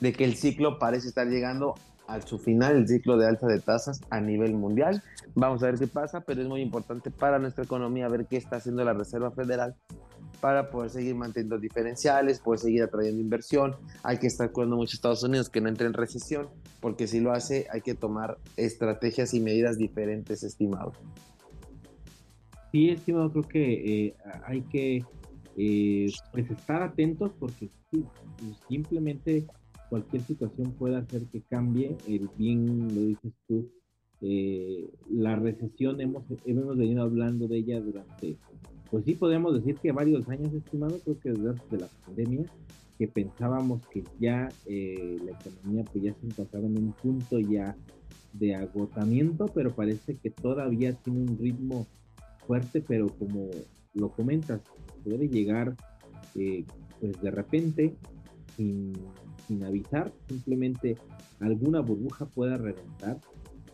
de 0.00 0.12
que 0.12 0.24
el 0.24 0.36
ciclo 0.36 0.78
parece 0.78 1.08
estar 1.08 1.26
llegando 1.26 1.74
a 2.06 2.20
su 2.20 2.38
final, 2.38 2.76
el 2.76 2.88
ciclo 2.88 3.16
de 3.16 3.26
alza 3.26 3.46
de 3.46 3.60
tasas 3.60 4.00
a 4.10 4.20
nivel 4.20 4.54
mundial. 4.54 5.02
Vamos 5.34 5.62
a 5.62 5.66
ver 5.66 5.78
qué 5.78 5.86
pasa, 5.86 6.20
pero 6.20 6.42
es 6.42 6.48
muy 6.48 6.60
importante 6.60 7.10
para 7.10 7.38
nuestra 7.38 7.64
economía 7.64 8.08
ver 8.08 8.26
qué 8.26 8.36
está 8.36 8.56
haciendo 8.56 8.84
la 8.84 8.92
Reserva 8.92 9.30
Federal 9.30 9.74
para 10.40 10.70
poder 10.70 10.90
seguir 10.90 11.14
manteniendo 11.14 11.58
diferenciales, 11.58 12.38
poder 12.38 12.60
seguir 12.60 12.82
atrayendo 12.82 13.20
inversión. 13.20 13.76
Hay 14.02 14.18
que 14.18 14.26
estar 14.26 14.52
cuidando 14.52 14.76
mucho 14.76 14.94
Estados 14.94 15.22
Unidos 15.22 15.48
que 15.48 15.60
no 15.60 15.68
entre 15.68 15.86
en 15.86 15.94
recesión, 15.94 16.48
porque 16.80 17.06
si 17.06 17.20
lo 17.20 17.32
hace 17.32 17.66
hay 17.70 17.80
que 17.80 17.94
tomar 17.94 18.38
estrategias 18.56 19.32
y 19.32 19.40
medidas 19.40 19.78
diferentes, 19.78 20.42
estimado. 20.42 20.92
Sí, 22.72 22.90
estimado, 22.90 23.30
creo 23.30 23.44
que 23.44 24.06
eh, 24.06 24.16
hay 24.44 24.62
que 24.62 25.04
eh, 25.56 26.10
pues 26.32 26.50
estar 26.50 26.82
atentos 26.82 27.32
porque 27.38 27.70
simplemente 28.68 29.46
cualquier 29.94 30.22
situación 30.22 30.72
puede 30.72 30.96
hacer 30.96 31.22
que 31.26 31.40
cambie, 31.42 31.96
el 32.08 32.28
bien 32.36 32.88
lo 32.92 33.00
dices 33.02 33.32
tú, 33.46 33.70
eh, 34.22 34.90
la 35.08 35.36
recesión 35.36 36.00
hemos, 36.00 36.24
hemos 36.44 36.76
venido 36.76 37.04
hablando 37.04 37.46
de 37.46 37.58
ella 37.58 37.80
durante, 37.80 38.36
pues 38.90 39.04
sí 39.04 39.14
podemos 39.14 39.54
decir 39.54 39.76
que 39.76 39.92
varios 39.92 40.28
años, 40.28 40.52
estimado, 40.52 40.98
creo 41.04 41.20
que 41.20 41.30
desde 41.30 41.78
la 41.78 41.86
pandemia, 42.04 42.44
que 42.98 43.06
pensábamos 43.06 43.86
que 43.86 44.02
ya 44.18 44.48
eh, 44.66 45.16
la 45.24 45.30
economía 45.30 45.84
pues 45.84 46.02
ya 46.02 46.14
se 46.14 46.26
encontraba 46.26 46.66
en 46.66 46.76
un 46.76 46.92
punto 46.94 47.38
ya 47.38 47.76
de 48.32 48.56
agotamiento, 48.56 49.46
pero 49.54 49.76
parece 49.76 50.16
que 50.16 50.30
todavía 50.30 50.92
tiene 50.92 51.20
un 51.20 51.38
ritmo 51.38 51.86
fuerte, 52.48 52.80
pero 52.80 53.06
como 53.16 53.48
lo 53.94 54.08
comentas, 54.10 54.60
puede 55.04 55.28
llegar 55.28 55.76
eh, 56.34 56.64
pues 57.00 57.22
de 57.22 57.30
repente 57.30 57.94
sin, 58.56 58.92
avisar, 59.64 60.12
simplemente 60.28 60.96
alguna 61.40 61.80
burbuja 61.80 62.26
pueda 62.26 62.56
reventar. 62.56 63.18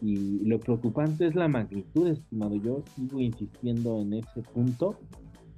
Y 0.02 0.44
lo 0.46 0.58
preocupante 0.58 1.26
es 1.26 1.34
la 1.34 1.48
magnitud, 1.48 2.08
estimado. 2.08 2.56
Yo 2.56 2.82
sigo 2.96 3.20
insistiendo 3.20 4.00
en 4.00 4.14
ese 4.14 4.40
punto 4.54 4.98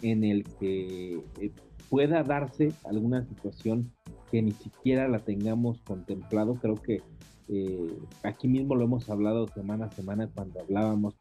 en 0.02 0.24
el 0.24 0.44
que 0.58 1.22
eh, 1.40 1.52
pueda 1.88 2.22
darse 2.24 2.72
alguna 2.84 3.24
situación 3.24 3.92
que 4.32 4.42
ni 4.42 4.50
siquiera 4.50 5.08
la 5.08 5.20
tengamos 5.20 5.80
contemplado. 5.82 6.54
Creo 6.54 6.74
que 6.74 7.02
eh, 7.48 7.98
aquí 8.22 8.48
mismo 8.48 8.74
lo 8.74 8.84
hemos 8.84 9.08
hablado 9.10 9.46
semana 9.48 9.86
a 9.86 9.90
semana 9.90 10.28
cuando 10.34 10.60
hablábamos 10.60 11.14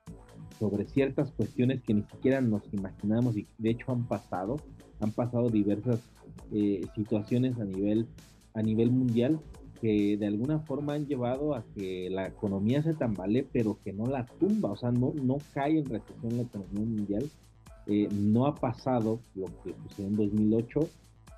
sobre 0.60 0.86
ciertas 0.86 1.32
cuestiones 1.32 1.82
que 1.82 1.94
ni 1.94 2.04
siquiera 2.04 2.40
nos 2.40 2.62
imaginamos 2.72 3.36
y 3.36 3.48
de 3.58 3.72
hecho 3.72 3.92
han 3.92 4.06
pasado, 4.06 4.58
han 5.00 5.12
pasado 5.12 5.50
diversas 5.50 6.00
eh, 6.54 6.86
situaciones 6.96 7.60
a 7.60 7.66
nivel, 7.66 8.08
a 8.54 8.62
nivel 8.62 8.92
mundial 8.92 9.40
que 9.82 10.16
de 10.18 10.28
alguna 10.28 10.60
forma 10.60 10.94
han 10.94 11.08
llevado 11.08 11.56
a 11.56 11.64
que 11.76 12.10
la 12.12 12.28
economía 12.28 12.84
se 12.84 12.94
tambalee, 12.94 13.48
pero 13.52 13.80
que 13.84 13.92
no 13.94 14.06
la 14.06 14.26
tumba, 14.26 14.72
o 14.72 14.76
sea, 14.76 14.92
no, 14.92 15.14
no 15.24 15.38
cae 15.54 15.80
en 15.80 15.86
recesión 15.86 16.38
la 16.38 16.44
economía 16.44 16.86
mundial. 16.86 17.30
Eh, 17.88 18.08
no 18.12 18.46
ha 18.46 18.54
pasado 18.54 19.20
lo 19.34 19.48
que 19.64 19.74
sucedió 19.84 20.10
en 20.10 20.16
2008, 20.18 20.80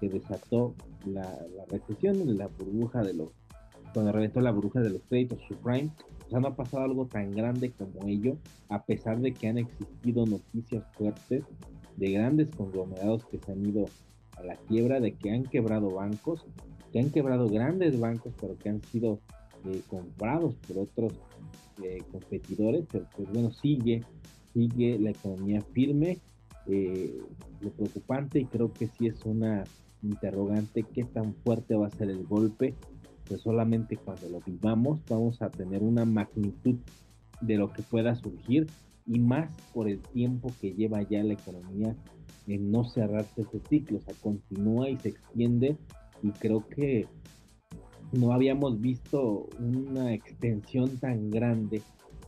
que 0.01 0.09
desató 0.09 0.75
la, 1.05 1.21
la 1.55 1.65
recesión, 1.69 2.37
la 2.37 2.47
burbuja 2.47 3.01
de 3.01 3.13
los, 3.13 3.29
cuando 3.93 4.11
reventó 4.11 4.41
la 4.41 4.51
burbuja 4.51 4.81
de 4.81 4.89
los 4.89 5.01
créditos 5.03 5.39
subprime, 5.47 5.91
sea, 6.33 6.39
no 6.39 6.47
ha 6.47 6.55
pasado 6.55 6.83
algo 6.83 7.05
tan 7.05 7.31
grande 7.31 7.71
como 7.71 8.07
ello, 8.07 8.37
a 8.69 8.83
pesar 8.83 9.19
de 9.19 9.33
que 9.33 9.47
han 9.47 9.59
existido 9.59 10.25
noticias 10.25 10.83
fuertes 10.93 11.43
de 11.97 12.11
grandes 12.11 12.49
conglomerados 12.55 13.23
que 13.25 13.37
se 13.37 13.51
han 13.51 13.65
ido 13.65 13.85
a 14.37 14.43
la 14.43 14.55
quiebra, 14.55 14.99
de 14.99 15.13
que 15.13 15.31
han 15.31 15.43
quebrado 15.43 15.91
bancos, 15.91 16.45
que 16.93 16.99
han 16.99 17.09
quebrado 17.09 17.49
grandes 17.49 17.99
bancos, 17.99 18.33
pero 18.39 18.55
que 18.57 18.69
han 18.69 18.81
sido 18.83 19.19
eh, 19.65 19.81
comprados 19.89 20.55
por 20.67 20.77
otros 20.77 21.13
eh, 21.83 22.03
competidores, 22.11 22.85
pero 22.89 23.05
pues 23.15 23.29
bueno, 23.33 23.51
sigue, 23.51 24.03
sigue 24.53 24.99
la 24.99 25.09
economía 25.09 25.61
firme. 25.73 26.19
Eh, 26.67 27.19
lo 27.59 27.71
preocupante, 27.71 28.39
y 28.39 28.45
creo 28.45 28.71
que 28.71 28.87
sí 28.87 29.07
es 29.07 29.25
una 29.25 29.65
interrogante, 30.01 30.83
qué 30.83 31.03
tan 31.03 31.33
fuerte 31.33 31.75
va 31.75 31.87
a 31.87 31.91
ser 31.91 32.09
el 32.09 32.25
golpe 32.25 32.75
pues 33.27 33.41
solamente 33.41 33.97
cuando 33.97 34.29
lo 34.29 34.41
vivamos 34.41 34.99
vamos 35.09 35.41
a 35.41 35.49
tener 35.49 35.81
una 35.81 36.05
magnitud 36.05 36.75
de 37.41 37.57
lo 37.57 37.71
que 37.71 37.81
pueda 37.81 38.15
surgir 38.15 38.67
y 39.05 39.19
más 39.19 39.51
por 39.73 39.89
el 39.89 39.99
tiempo 39.99 40.51
que 40.61 40.73
lleva 40.73 41.01
ya 41.03 41.23
la 41.23 41.33
economía 41.33 41.95
en 42.47 42.71
no 42.71 42.83
cerrarse 42.83 43.41
ese 43.41 43.59
ciclo, 43.69 43.97
o 43.97 44.01
sea, 44.01 44.13
continúa 44.21 44.89
y 44.89 44.97
se 44.97 45.09
extiende 45.09 45.77
y 46.23 46.31
creo 46.31 46.65
que 46.67 47.07
no 48.13 48.31
habíamos 48.31 48.79
visto 48.79 49.49
una 49.59 50.13
extensión 50.13 50.97
tan 50.97 51.29
grande 51.29 51.81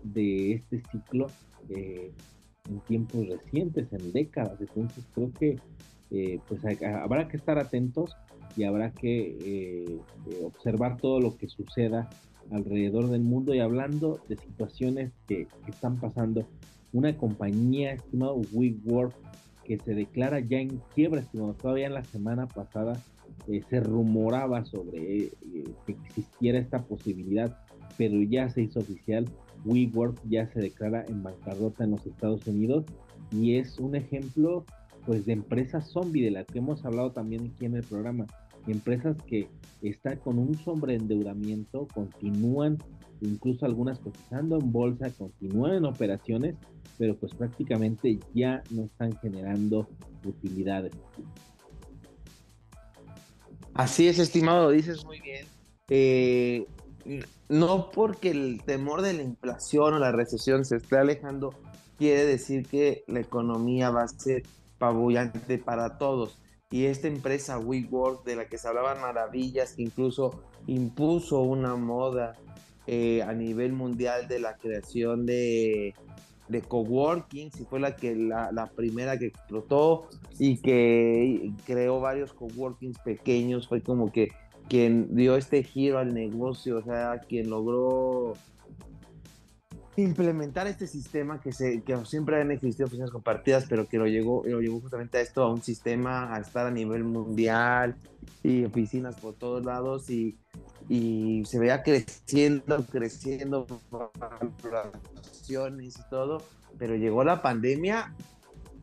de 0.03 0.53
este 0.53 0.83
ciclo 0.91 1.27
eh, 1.69 2.11
en 2.69 2.79
tiempos 2.81 3.27
recientes, 3.27 3.91
en 3.93 4.11
décadas, 4.11 4.59
entonces 4.59 5.03
creo 5.13 5.31
que 5.33 5.59
eh, 6.11 6.39
pues 6.47 6.61
habrá 6.83 7.27
que 7.27 7.37
estar 7.37 7.57
atentos 7.57 8.15
y 8.57 8.63
habrá 8.63 8.91
que 8.91 9.37
eh, 9.41 9.99
observar 10.43 10.97
todo 10.97 11.19
lo 11.19 11.37
que 11.37 11.47
suceda 11.47 12.09
alrededor 12.51 13.09
del 13.09 13.21
mundo 13.21 13.53
y 13.53 13.59
hablando 13.59 14.19
de 14.27 14.37
situaciones 14.37 15.11
que, 15.27 15.47
están 15.67 15.97
pasando. 15.97 16.47
Una 16.93 17.17
compañía, 17.17 17.93
estimado 17.93 18.39
WeWork, 18.53 19.13
que 19.65 19.77
se 19.77 19.93
declara 19.93 20.39
ya 20.39 20.59
en 20.59 20.81
quiebra, 20.93 21.21
estimado, 21.21 21.53
todavía 21.53 21.87
en 21.87 21.95
la 21.95 22.03
semana 22.03 22.47
pasada 22.47 23.01
eh, 23.47 23.61
se 23.69 23.79
rumoraba 23.79 24.65
sobre 24.65 25.31
que 25.85 25.91
existiera 26.05 26.59
esta 26.59 26.83
posibilidad, 26.83 27.57
pero 27.97 28.21
ya 28.21 28.49
se 28.49 28.63
hizo 28.63 28.79
oficial. 28.79 29.25
WeWork 29.65 30.21
ya 30.29 30.47
se 30.47 30.59
declara 30.59 31.05
en 31.07 31.23
bancarrota 31.23 31.83
en 31.83 31.91
los 31.91 32.05
Estados 32.05 32.45
Unidos 32.45 32.85
y 33.31 33.55
es 33.55 33.79
un 33.79 33.95
ejemplo 33.95 34.65
pues 35.05 35.25
de 35.25 35.33
empresa 35.33 35.81
zombie 35.81 36.23
de 36.23 36.31
la 36.31 36.43
que 36.45 36.59
hemos 36.59 36.85
hablado 36.85 37.11
también 37.11 37.51
aquí 37.53 37.65
en 37.65 37.75
el 37.75 37.83
programa 37.83 38.25
empresas 38.67 39.17
que 39.27 39.47
están 39.81 40.17
con 40.17 40.39
un 40.39 40.55
sobreendeudamiento, 40.55 41.87
continúan 41.93 42.77
incluso 43.21 43.65
algunas 43.65 43.99
cotizando 43.99 44.59
en 44.59 44.71
bolsa, 44.71 45.09
continúan 45.11 45.75
en 45.75 45.85
operaciones, 45.85 46.55
pero 46.97 47.15
pues 47.15 47.33
prácticamente 47.33 48.19
ya 48.33 48.61
no 48.71 48.83
están 48.83 49.15
generando 49.17 49.87
utilidades. 50.25 50.93
Así 53.75 54.07
es, 54.07 54.19
estimado, 54.19 54.69
dices 54.69 55.03
muy 55.03 55.19
bien. 55.19 55.45
Eh, 55.89 56.65
no 57.49 57.91
porque 57.91 58.31
el 58.31 58.61
temor 58.65 59.01
de 59.01 59.13
la 59.13 59.21
inflación 59.21 59.93
o 59.93 59.99
la 59.99 60.13
recesión 60.13 60.63
se 60.63 60.77
esté 60.77 60.97
alejando, 60.97 61.53
quiere 61.97 62.25
decir 62.25 62.65
que 62.67 63.03
la 63.07 63.19
economía 63.19 63.89
va 63.89 64.03
a 64.03 64.07
ser 64.07 64.43
pabullante 64.77 65.57
para 65.57 65.97
todos. 65.97 66.39
Y 66.71 66.85
esta 66.85 67.09
empresa 67.09 67.59
WeWork, 67.59 68.23
de 68.23 68.37
la 68.37 68.45
que 68.45 68.57
se 68.57 68.67
hablaban 68.69 69.01
maravillas, 69.01 69.73
que 69.73 69.83
incluso 69.83 70.41
impuso 70.67 71.41
una 71.41 71.75
moda 71.75 72.37
eh, 72.87 73.23
a 73.23 73.33
nivel 73.33 73.73
mundial 73.73 74.29
de 74.29 74.39
la 74.39 74.55
creación 74.55 75.25
de, 75.25 75.93
de 76.47 76.61
coworking, 76.61 77.51
si 77.51 77.65
fue 77.65 77.79
la 77.79 77.95
que 77.95 78.15
la, 78.15 78.71
primera 78.75 79.17
que 79.17 79.27
explotó 79.27 80.07
y 80.37 80.57
que 80.57 81.51
creó 81.65 81.99
varios 81.99 82.33
coworkings 82.33 82.99
pequeños, 82.99 83.67
fue 83.67 83.81
como 83.81 84.11
que 84.11 84.29
quien 84.69 85.15
dio 85.15 85.35
este 85.35 85.63
giro 85.63 85.99
al 85.99 86.13
negocio, 86.13 86.77
o 86.77 86.81
sea, 86.83 87.21
quien 87.27 87.49
logró 87.49 88.33
implementar 89.97 90.67
este 90.67 90.87
sistema 90.87 91.39
que 91.39 91.53
se 91.53 91.81
que 91.81 91.95
siempre 92.05 92.41
han 92.41 92.51
existido 92.51 92.87
oficinas 92.87 93.11
compartidas, 93.11 93.65
pero 93.69 93.87
que 93.87 93.97
lo 93.97 94.07
llegó, 94.07 94.43
lo 94.45 94.59
llevó 94.59 94.81
justamente 94.81 95.17
a 95.17 95.21
esto, 95.21 95.43
a 95.43 95.51
un 95.51 95.61
sistema, 95.61 96.35
a 96.35 96.39
estar 96.39 96.67
a 96.67 96.71
nivel 96.71 97.03
mundial 97.05 97.95
y 98.43 98.65
oficinas 98.65 99.15
por 99.15 99.35
todos 99.35 99.63
lados 99.63 100.09
y, 100.09 100.37
y 100.87 101.43
se 101.45 101.59
veía 101.59 101.83
creciendo, 101.83 102.85
creciendo, 102.91 103.67
valoraciones 103.91 105.97
y 105.97 106.09
todo, 106.09 106.43
pero 106.77 106.95
llegó 106.95 107.23
la 107.23 107.41
pandemia 107.41 108.13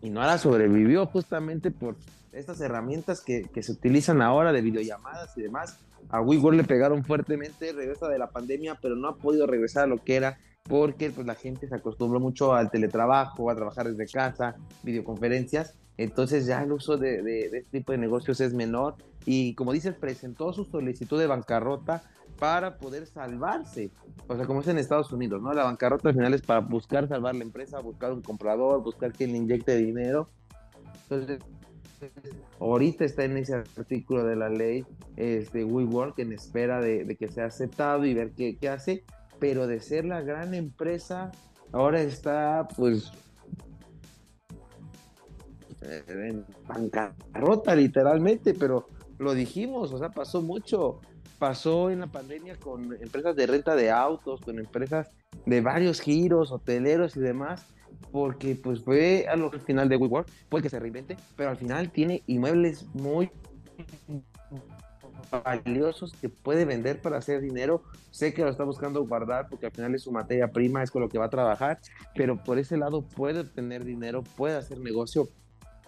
y 0.00 0.10
no 0.10 0.38
sobrevivió 0.38 1.06
justamente 1.06 1.70
por 1.70 1.96
estas 2.32 2.60
herramientas 2.60 3.20
que, 3.20 3.42
que, 3.42 3.62
se 3.62 3.72
utilizan 3.72 4.22
ahora 4.22 4.52
de 4.52 4.62
videollamadas 4.62 5.36
y 5.36 5.42
demás. 5.42 5.78
A 6.08 6.20
WeWork 6.20 6.56
le 6.56 6.64
pegaron 6.64 7.04
fuertemente, 7.04 7.72
regresa 7.72 8.08
de 8.08 8.18
la 8.18 8.30
pandemia, 8.30 8.78
pero 8.80 8.96
no 8.96 9.08
ha 9.08 9.16
podido 9.16 9.46
regresar 9.46 9.84
a 9.84 9.86
lo 9.86 9.98
que 9.98 10.16
era 10.16 10.38
porque 10.64 11.10
pues, 11.10 11.26
la 11.26 11.34
gente 11.34 11.68
se 11.68 11.74
acostumbró 11.74 12.20
mucho 12.20 12.54
al 12.54 12.70
teletrabajo, 12.70 13.50
a 13.50 13.54
trabajar 13.54 13.88
desde 13.88 14.10
casa, 14.10 14.56
videoconferencias. 14.82 15.74
Entonces 15.96 16.46
ya 16.46 16.62
el 16.62 16.72
uso 16.72 16.96
de, 16.96 17.22
de, 17.22 17.50
de 17.50 17.58
este 17.58 17.78
tipo 17.78 17.92
de 17.92 17.98
negocios 17.98 18.40
es 18.40 18.54
menor 18.54 18.96
y 19.24 19.54
como 19.54 19.72
dices, 19.72 19.94
presentó 19.94 20.52
su 20.52 20.64
solicitud 20.64 21.18
de 21.18 21.26
bancarrota 21.26 22.02
para 22.38 22.78
poder 22.78 23.06
salvarse. 23.06 23.90
O 24.26 24.36
sea, 24.36 24.46
como 24.46 24.60
es 24.60 24.68
en 24.68 24.78
Estados 24.78 25.12
Unidos, 25.12 25.40
¿no? 25.40 25.52
La 25.52 25.64
bancarrota 25.64 26.08
al 26.08 26.14
final 26.14 26.34
es 26.34 26.42
para 26.42 26.60
buscar 26.60 27.08
salvar 27.08 27.34
la 27.34 27.44
empresa, 27.44 27.80
buscar 27.80 28.12
un 28.12 28.22
comprador, 28.22 28.82
buscar 28.82 29.12
quien 29.12 29.32
le 29.32 29.38
inyecte 29.38 29.76
dinero. 29.76 30.28
Entonces, 31.04 31.38
ahorita 32.58 33.04
está 33.04 33.24
en 33.24 33.36
ese 33.36 33.54
artículo 33.54 34.24
de 34.24 34.36
la 34.36 34.48
ley 34.48 34.84
este, 35.16 35.64
WeWork 35.64 36.18
en 36.18 36.32
espera 36.32 36.80
de, 36.80 37.16
que 37.16 37.28
sea 37.28 37.46
aceptado 37.46 38.04
y 38.04 38.14
ver 38.14 38.32
qué, 38.32 38.68
hace, 38.68 39.04
pero 39.38 39.66
de 39.66 39.80
ser 39.80 40.04
la 40.04 40.22
gran 40.22 40.54
empresa, 40.54 41.30
ahora 41.70 42.00
está 42.00 42.66
pues 42.76 43.12
en 46.08 46.44
bancarrota 46.66 47.74
literalmente, 47.74 48.54
pero 48.54 48.88
lo 49.18 49.34
dijimos, 49.34 49.92
o 49.92 49.98
sea, 49.98 50.10
pasó 50.10 50.42
mucho. 50.42 51.00
Pasó 51.38 51.90
en 51.90 51.98
la 51.98 52.06
pandemia 52.06 52.56
con 52.56 52.92
empresas 53.02 53.34
de 53.34 53.48
renta 53.48 53.74
de 53.74 53.90
autos, 53.90 54.40
con 54.42 54.60
empresas 54.60 55.10
de 55.44 55.60
varios 55.60 56.00
giros, 56.00 56.52
hoteleros 56.52 57.16
y 57.16 57.20
demás, 57.20 57.66
porque 58.12 58.54
pues 58.54 58.80
fue 58.80 59.26
a 59.28 59.34
lo 59.34 59.50
final 59.50 59.88
de 59.88 59.96
WeWork, 59.96 60.28
puede 60.48 60.62
que 60.62 60.70
se 60.70 60.78
reinvente, 60.78 61.16
pero 61.36 61.50
al 61.50 61.56
final 61.56 61.90
tiene 61.90 62.22
inmuebles 62.28 62.86
muy 62.94 63.28
valiosos 65.30 66.12
que 66.20 66.28
puede 66.28 66.64
vender 66.64 67.00
para 67.00 67.18
hacer 67.18 67.40
dinero. 67.40 67.82
Sé 68.10 68.34
que 68.34 68.42
lo 68.42 68.50
está 68.50 68.64
buscando 68.64 69.04
guardar 69.06 69.48
porque 69.48 69.66
al 69.66 69.72
final 69.72 69.94
es 69.94 70.02
su 70.02 70.12
materia 70.12 70.52
prima, 70.52 70.82
es 70.82 70.90
con 70.90 71.02
lo 71.02 71.08
que 71.08 71.18
va 71.18 71.26
a 71.26 71.30
trabajar, 71.30 71.80
pero 72.14 72.36
por 72.36 72.58
ese 72.58 72.76
lado 72.76 73.02
puede 73.02 73.40
obtener 73.40 73.84
dinero, 73.84 74.22
puede 74.22 74.56
hacer 74.56 74.78
negocio. 74.78 75.28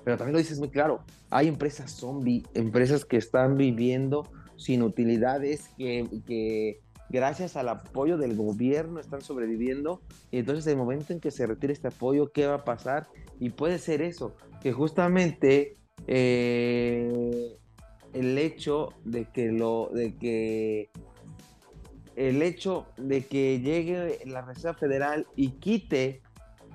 Pero 0.04 0.18
también 0.18 0.34
lo 0.34 0.38
dices 0.38 0.58
muy 0.58 0.68
claro, 0.68 1.02
hay 1.30 1.48
empresas 1.48 1.92
zombie, 1.92 2.44
empresas 2.52 3.04
que 3.04 3.16
están 3.16 3.56
viviendo 3.56 4.30
sin 4.56 4.82
utilidades, 4.82 5.70
que, 5.78 6.80
gracias 7.08 7.56
al 7.56 7.68
apoyo 7.68 8.18
del 8.18 8.36
gobierno 8.36 9.00
están 9.00 9.22
sobreviviendo. 9.22 10.02
Y 10.30 10.38
entonces 10.38 10.66
el 10.66 10.76
momento 10.76 11.12
en 11.12 11.20
que 11.20 11.30
se 11.30 11.46
retire 11.46 11.72
este 11.72 11.88
apoyo, 11.88 12.32
¿qué 12.32 12.46
va 12.46 12.56
a 12.56 12.64
pasar? 12.64 13.08
Y 13.40 13.50
puede 13.50 13.78
ser 13.78 14.02
eso, 14.02 14.36
que 14.62 14.72
justamente 14.72 15.78
eh, 16.06 17.56
el 18.12 18.38
hecho 18.38 18.90
de 19.04 19.24
que 19.26 19.52
lo, 19.52 19.90
de 19.92 20.16
que 20.16 20.90
el 22.16 22.42
hecho 22.42 22.86
de 22.96 23.24
que 23.24 23.60
llegue 23.60 24.20
la 24.26 24.42
Reserva 24.42 24.78
Federal 24.78 25.26
y 25.34 25.52
quite 25.52 26.22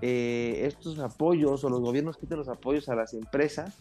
eh, 0.01 0.61
estos 0.65 0.99
apoyos 0.99 1.63
o 1.63 1.69
los 1.69 1.81
gobiernos 1.81 2.17
quiten 2.17 2.37
los 2.37 2.47
apoyos 2.47 2.87
a 2.89 2.95
las 2.95 3.13
empresas, 3.13 3.75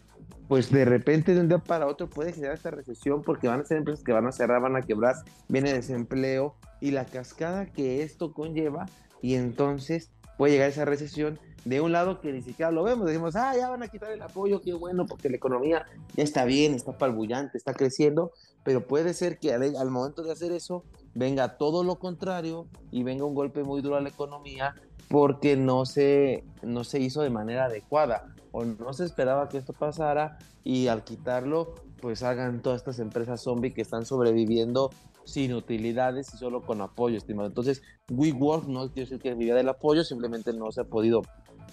pues 0.48 0.70
de 0.70 0.84
repente 0.84 1.34
de 1.34 1.40
un 1.40 1.48
día 1.48 1.58
para 1.58 1.86
otro 1.86 2.08
puede 2.08 2.32
generar 2.32 2.56
esta 2.56 2.70
recesión 2.70 3.22
porque 3.22 3.48
van 3.48 3.60
a 3.60 3.64
ser 3.64 3.78
empresas 3.78 4.04
que 4.04 4.12
van 4.12 4.26
a 4.26 4.32
cerrar, 4.32 4.60
van 4.60 4.76
a 4.76 4.82
quebrar, 4.82 5.16
viene 5.48 5.72
desempleo 5.72 6.56
y 6.80 6.90
la 6.90 7.04
cascada 7.04 7.66
que 7.66 8.02
esto 8.02 8.32
conlleva 8.32 8.86
y 9.22 9.34
entonces 9.34 10.10
puede 10.36 10.54
llegar 10.54 10.70
esa 10.70 10.84
recesión 10.84 11.38
de 11.64 11.80
un 11.80 11.92
lado 11.92 12.20
que 12.20 12.32
ni 12.32 12.42
siquiera 12.42 12.70
lo 12.70 12.82
vemos, 12.82 13.06
decimos, 13.06 13.36
ah, 13.36 13.54
ya 13.56 13.68
van 13.68 13.82
a 13.82 13.88
quitar 13.88 14.10
el 14.10 14.22
apoyo, 14.22 14.60
qué 14.60 14.72
bueno, 14.72 15.06
porque 15.06 15.28
la 15.28 15.36
economía 15.36 15.86
ya 16.16 16.24
está 16.24 16.44
bien, 16.44 16.74
está 16.74 16.96
palbullante, 16.96 17.58
está 17.58 17.74
creciendo, 17.74 18.32
pero 18.64 18.86
puede 18.86 19.12
ser 19.12 19.38
que 19.38 19.52
al, 19.52 19.76
al 19.76 19.90
momento 19.90 20.22
de 20.22 20.32
hacer 20.32 20.52
eso 20.52 20.84
venga 21.14 21.58
todo 21.58 21.84
lo 21.84 21.98
contrario 21.98 22.66
y 22.90 23.02
venga 23.02 23.24
un 23.24 23.34
golpe 23.34 23.64
muy 23.64 23.82
duro 23.82 23.96
a 23.96 24.00
la 24.00 24.08
economía 24.08 24.74
porque 25.08 25.56
no 25.56 25.86
se, 25.86 26.44
no 26.62 26.84
se 26.84 27.00
hizo 27.00 27.22
de 27.22 27.30
manera 27.30 27.66
adecuada 27.66 28.34
o 28.52 28.64
no 28.64 28.92
se 28.92 29.04
esperaba 29.04 29.48
que 29.48 29.58
esto 29.58 29.72
pasara 29.72 30.38
y 30.64 30.88
al 30.88 31.04
quitarlo 31.04 31.74
pues 32.00 32.22
hagan 32.22 32.62
todas 32.62 32.78
estas 32.78 32.98
empresas 32.98 33.42
zombie 33.42 33.72
que 33.72 33.82
están 33.82 34.04
sobreviviendo 34.04 34.90
sin 35.24 35.52
utilidades 35.54 36.32
y 36.32 36.38
solo 36.38 36.62
con 36.62 36.80
apoyo, 36.80 37.18
estimado. 37.18 37.48
Entonces, 37.48 37.82
WeWork 38.10 38.66
no 38.66 38.86
quiere 38.92 39.02
decir 39.02 39.18
que 39.18 39.34
vivía 39.34 39.54
del 39.54 39.68
apoyo, 39.68 40.04
simplemente 40.04 40.52
no 40.52 40.72
se 40.72 40.82
ha 40.82 40.84
podido 40.84 41.22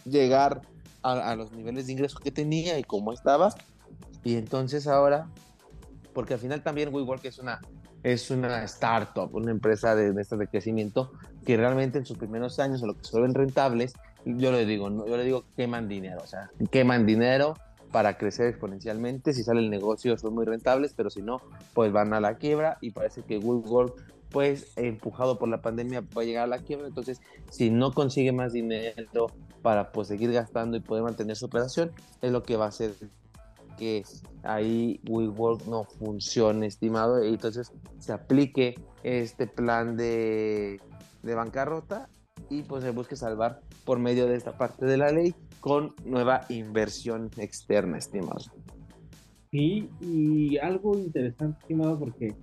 llegar 0.03 0.61
a, 1.03 1.31
a 1.31 1.35
los 1.35 1.51
niveles 1.53 1.85
de 1.85 1.93
ingresos 1.93 2.19
que 2.19 2.31
tenía 2.31 2.77
y 2.79 2.83
cómo 2.83 3.13
estaba. 3.13 3.53
Y 4.23 4.35
entonces 4.35 4.87
ahora, 4.87 5.29
porque 6.13 6.33
al 6.33 6.39
final 6.39 6.63
también 6.63 6.93
WeWork 6.93 7.23
es 7.25 7.39
una 7.39 7.61
es 8.05 8.29
una 8.29 8.63
startup, 8.65 9.33
una 9.33 9.49
empresa 9.49 9.95
de, 9.95 10.13
de, 10.13 10.23
de 10.23 10.47
crecimiento 10.47 11.11
que 11.45 11.57
realmente 11.57 11.97
en 11.97 12.05
sus 12.05 12.17
primeros 12.17 12.59
años, 12.59 12.83
a 12.83 12.87
lo 12.87 12.97
que 12.97 13.03
se 13.03 13.19
rentables, 13.19 13.93
yo 14.25 14.51
le 14.51 14.65
digo, 14.65 14.89
yo 15.05 15.17
le 15.17 15.23
digo, 15.23 15.45
queman 15.55 15.87
dinero, 15.87 16.21
o 16.23 16.27
sea, 16.27 16.49
queman 16.71 17.05
dinero 17.05 17.55
para 17.91 18.17
crecer 18.17 18.47
exponencialmente, 18.47 19.33
si 19.33 19.43
sale 19.43 19.61
el 19.61 19.69
negocio 19.69 20.17
son 20.17 20.33
muy 20.33 20.45
rentables, 20.45 20.93
pero 20.95 21.09
si 21.09 21.21
no, 21.21 21.41
pues 21.73 21.91
van 21.93 22.13
a 22.13 22.19
la 22.19 22.35
quiebra 22.35 22.77
y 22.81 22.91
parece 22.91 23.21
que 23.21 23.37
Google, 23.37 23.93
pues 24.31 24.73
empujado 24.75 25.37
por 25.39 25.47
la 25.47 25.61
pandemia, 25.61 26.01
va 26.01 26.23
a 26.23 26.25
llegar 26.25 26.43
a 26.45 26.47
la 26.47 26.59
quiebra, 26.59 26.87
entonces 26.87 27.21
si 27.51 27.69
no 27.69 27.93
consigue 27.93 28.31
más 28.31 28.51
dinero 28.51 29.27
para 29.61 29.91
pues 29.91 30.07
seguir 30.07 30.31
gastando 30.33 30.75
y 30.75 30.81
poder 30.81 31.03
mantener 31.03 31.37
su 31.37 31.45
operación, 31.45 31.91
es 32.21 32.31
lo 32.31 32.43
que 32.43 32.57
va 32.57 32.65
a 32.65 32.69
hacer 32.69 32.93
que 33.77 34.03
ahí 34.43 34.99
WeWork 35.07 35.65
no 35.67 35.83
funcione, 35.83 36.65
estimado, 36.65 37.23
y 37.23 37.29
entonces 37.29 37.71
se 37.99 38.13
aplique 38.13 38.75
este 39.03 39.47
plan 39.47 39.97
de, 39.97 40.79
de 41.25 41.35
bancarrota 41.35 42.07
y 42.49 42.61
pues 42.63 42.83
se 42.83 42.91
busque 42.91 43.15
salvar 43.15 43.61
por 43.83 43.99
medio 43.99 44.27
de 44.27 44.35
esta 44.35 44.57
parte 44.57 44.85
de 44.85 44.97
la 44.97 45.11
ley 45.11 45.33
con 45.59 45.93
nueva 46.05 46.45
inversión 46.49 47.31
externa, 47.37 47.97
estimado. 47.97 48.41
Sí, 49.51 49.89
y 50.01 50.57
algo 50.57 50.97
interesante, 50.97 51.59
estimado, 51.61 51.97
porque 51.97 52.35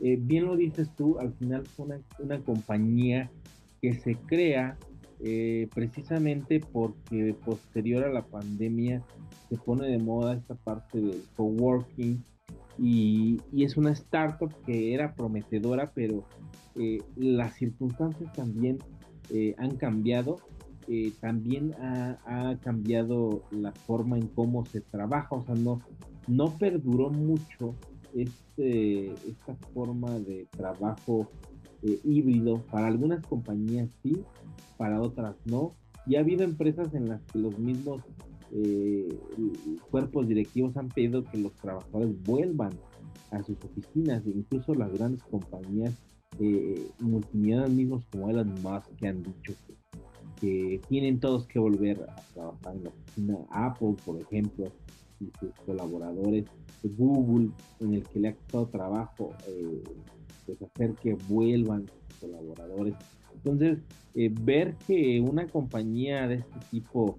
eh, 0.00 0.18
bien 0.20 0.44
lo 0.44 0.56
dices 0.56 0.90
tú, 0.96 1.18
al 1.18 1.32
final 1.34 1.64
fue 1.66 1.86
una, 1.86 2.00
una 2.18 2.40
compañía 2.40 3.30
que 3.80 3.94
se 3.94 4.16
crea 4.16 4.76
eh, 5.20 5.68
precisamente 5.74 6.60
porque 6.60 7.34
posterior 7.44 8.04
a 8.04 8.12
la 8.12 8.26
pandemia 8.26 9.02
se 9.48 9.56
pone 9.56 9.88
de 9.88 9.98
moda 9.98 10.34
esta 10.34 10.54
parte 10.54 11.00
del 11.00 11.22
coworking 11.36 12.22
y, 12.78 13.40
es 13.56 13.76
una 13.76 13.92
startup 13.92 14.52
que 14.64 14.94
era 14.94 15.14
prometedora, 15.14 15.92
pero 15.94 16.24
eh, 16.74 16.98
las 17.16 17.54
circunstancias 17.54 18.32
también 18.32 18.78
eh, 19.30 19.54
han 19.58 19.76
cambiado. 19.76 20.38
Eh, 20.88 21.12
también 21.20 21.74
ha, 21.80 22.56
cambiado 22.62 23.42
la 23.50 23.72
forma 23.72 24.16
en 24.16 24.28
cómo 24.28 24.64
se 24.66 24.80
trabaja, 24.80 25.34
o 25.34 25.42
sea, 25.42 25.56
no, 25.56 25.80
no 26.28 26.56
perduró 26.58 27.10
mucho 27.10 27.74
este, 28.14 29.06
esta 29.28 29.56
forma 29.74 30.18
de 30.20 30.46
trabajo 30.50 31.28
híbrido. 32.04 32.58
Para 32.70 32.86
algunas 32.86 33.24
compañías 33.26 33.88
sí, 34.02 34.22
para 34.76 35.00
otras 35.00 35.34
no. 35.44 35.74
Y 36.06 36.16
ha 36.16 36.20
habido 36.20 36.44
empresas 36.44 36.94
en 36.94 37.08
las 37.08 37.20
que 37.22 37.40
los 37.40 37.58
mismos 37.58 38.02
eh, 38.52 39.08
cuerpos 39.90 40.28
directivos 40.28 40.76
han 40.76 40.88
pedido 40.88 41.24
que 41.24 41.38
los 41.38 41.52
trabajadores 41.54 42.10
vuelvan 42.24 42.72
a 43.30 43.42
sus 43.42 43.56
oficinas, 43.64 44.22
incluso 44.26 44.74
las 44.74 44.92
grandes 44.92 45.22
compañías 45.24 45.94
eh, 46.38 46.90
multimillonarios 47.00 47.74
mismos 47.74 48.04
como 48.12 48.28
Elon 48.30 48.54
Musk 48.62 48.94
que 48.96 49.08
han 49.08 49.22
dicho 49.22 49.54
que, 50.40 50.80
tienen 50.88 51.18
todos 51.18 51.46
que 51.46 51.58
volver 51.58 52.02
a 52.02 52.16
trabajar 52.34 52.76
en 52.76 52.84
la 52.84 52.90
oficina. 52.90 53.38
Apple, 53.50 53.96
por 54.04 54.20
ejemplo, 54.20 54.66
y 55.18 55.30
sus 55.40 55.50
colaboradores. 55.64 56.44
Google, 56.82 57.50
en 57.80 57.94
el 57.94 58.02
que 58.02 58.20
le 58.20 58.28
ha 58.28 58.34
costado 58.34 58.66
trabajo 58.66 59.34
eh, 59.48 59.82
pues 60.44 60.60
hacer 60.62 60.94
que 60.94 61.14
vuelvan 61.28 61.86
sus 61.86 62.20
colaboradores. 62.20 62.94
Entonces, 63.34 63.78
eh, 64.14 64.32
ver 64.42 64.76
que 64.86 65.20
una 65.20 65.46
compañía 65.46 66.28
de 66.28 66.36
este 66.36 66.58
tipo, 66.70 67.18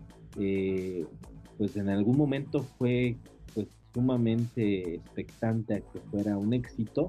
pues 1.57 1.75
en 1.75 1.89
algún 1.89 2.17
momento 2.17 2.63
fue 2.77 3.15
pues 3.53 3.67
sumamente 3.93 4.95
expectante 4.95 5.75
a 5.75 5.79
que 5.79 5.99
fuera 6.11 6.37
un 6.37 6.53
éxito, 6.53 7.07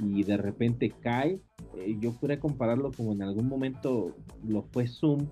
y 0.00 0.22
de 0.24 0.36
repente 0.36 0.92
cae. 1.00 1.40
Eh, 1.76 1.96
yo 2.00 2.12
podría 2.12 2.40
compararlo 2.40 2.90
como 2.92 3.12
en 3.12 3.22
algún 3.22 3.48
momento 3.48 4.16
lo 4.46 4.62
fue 4.62 4.86
Zoom, 4.86 5.26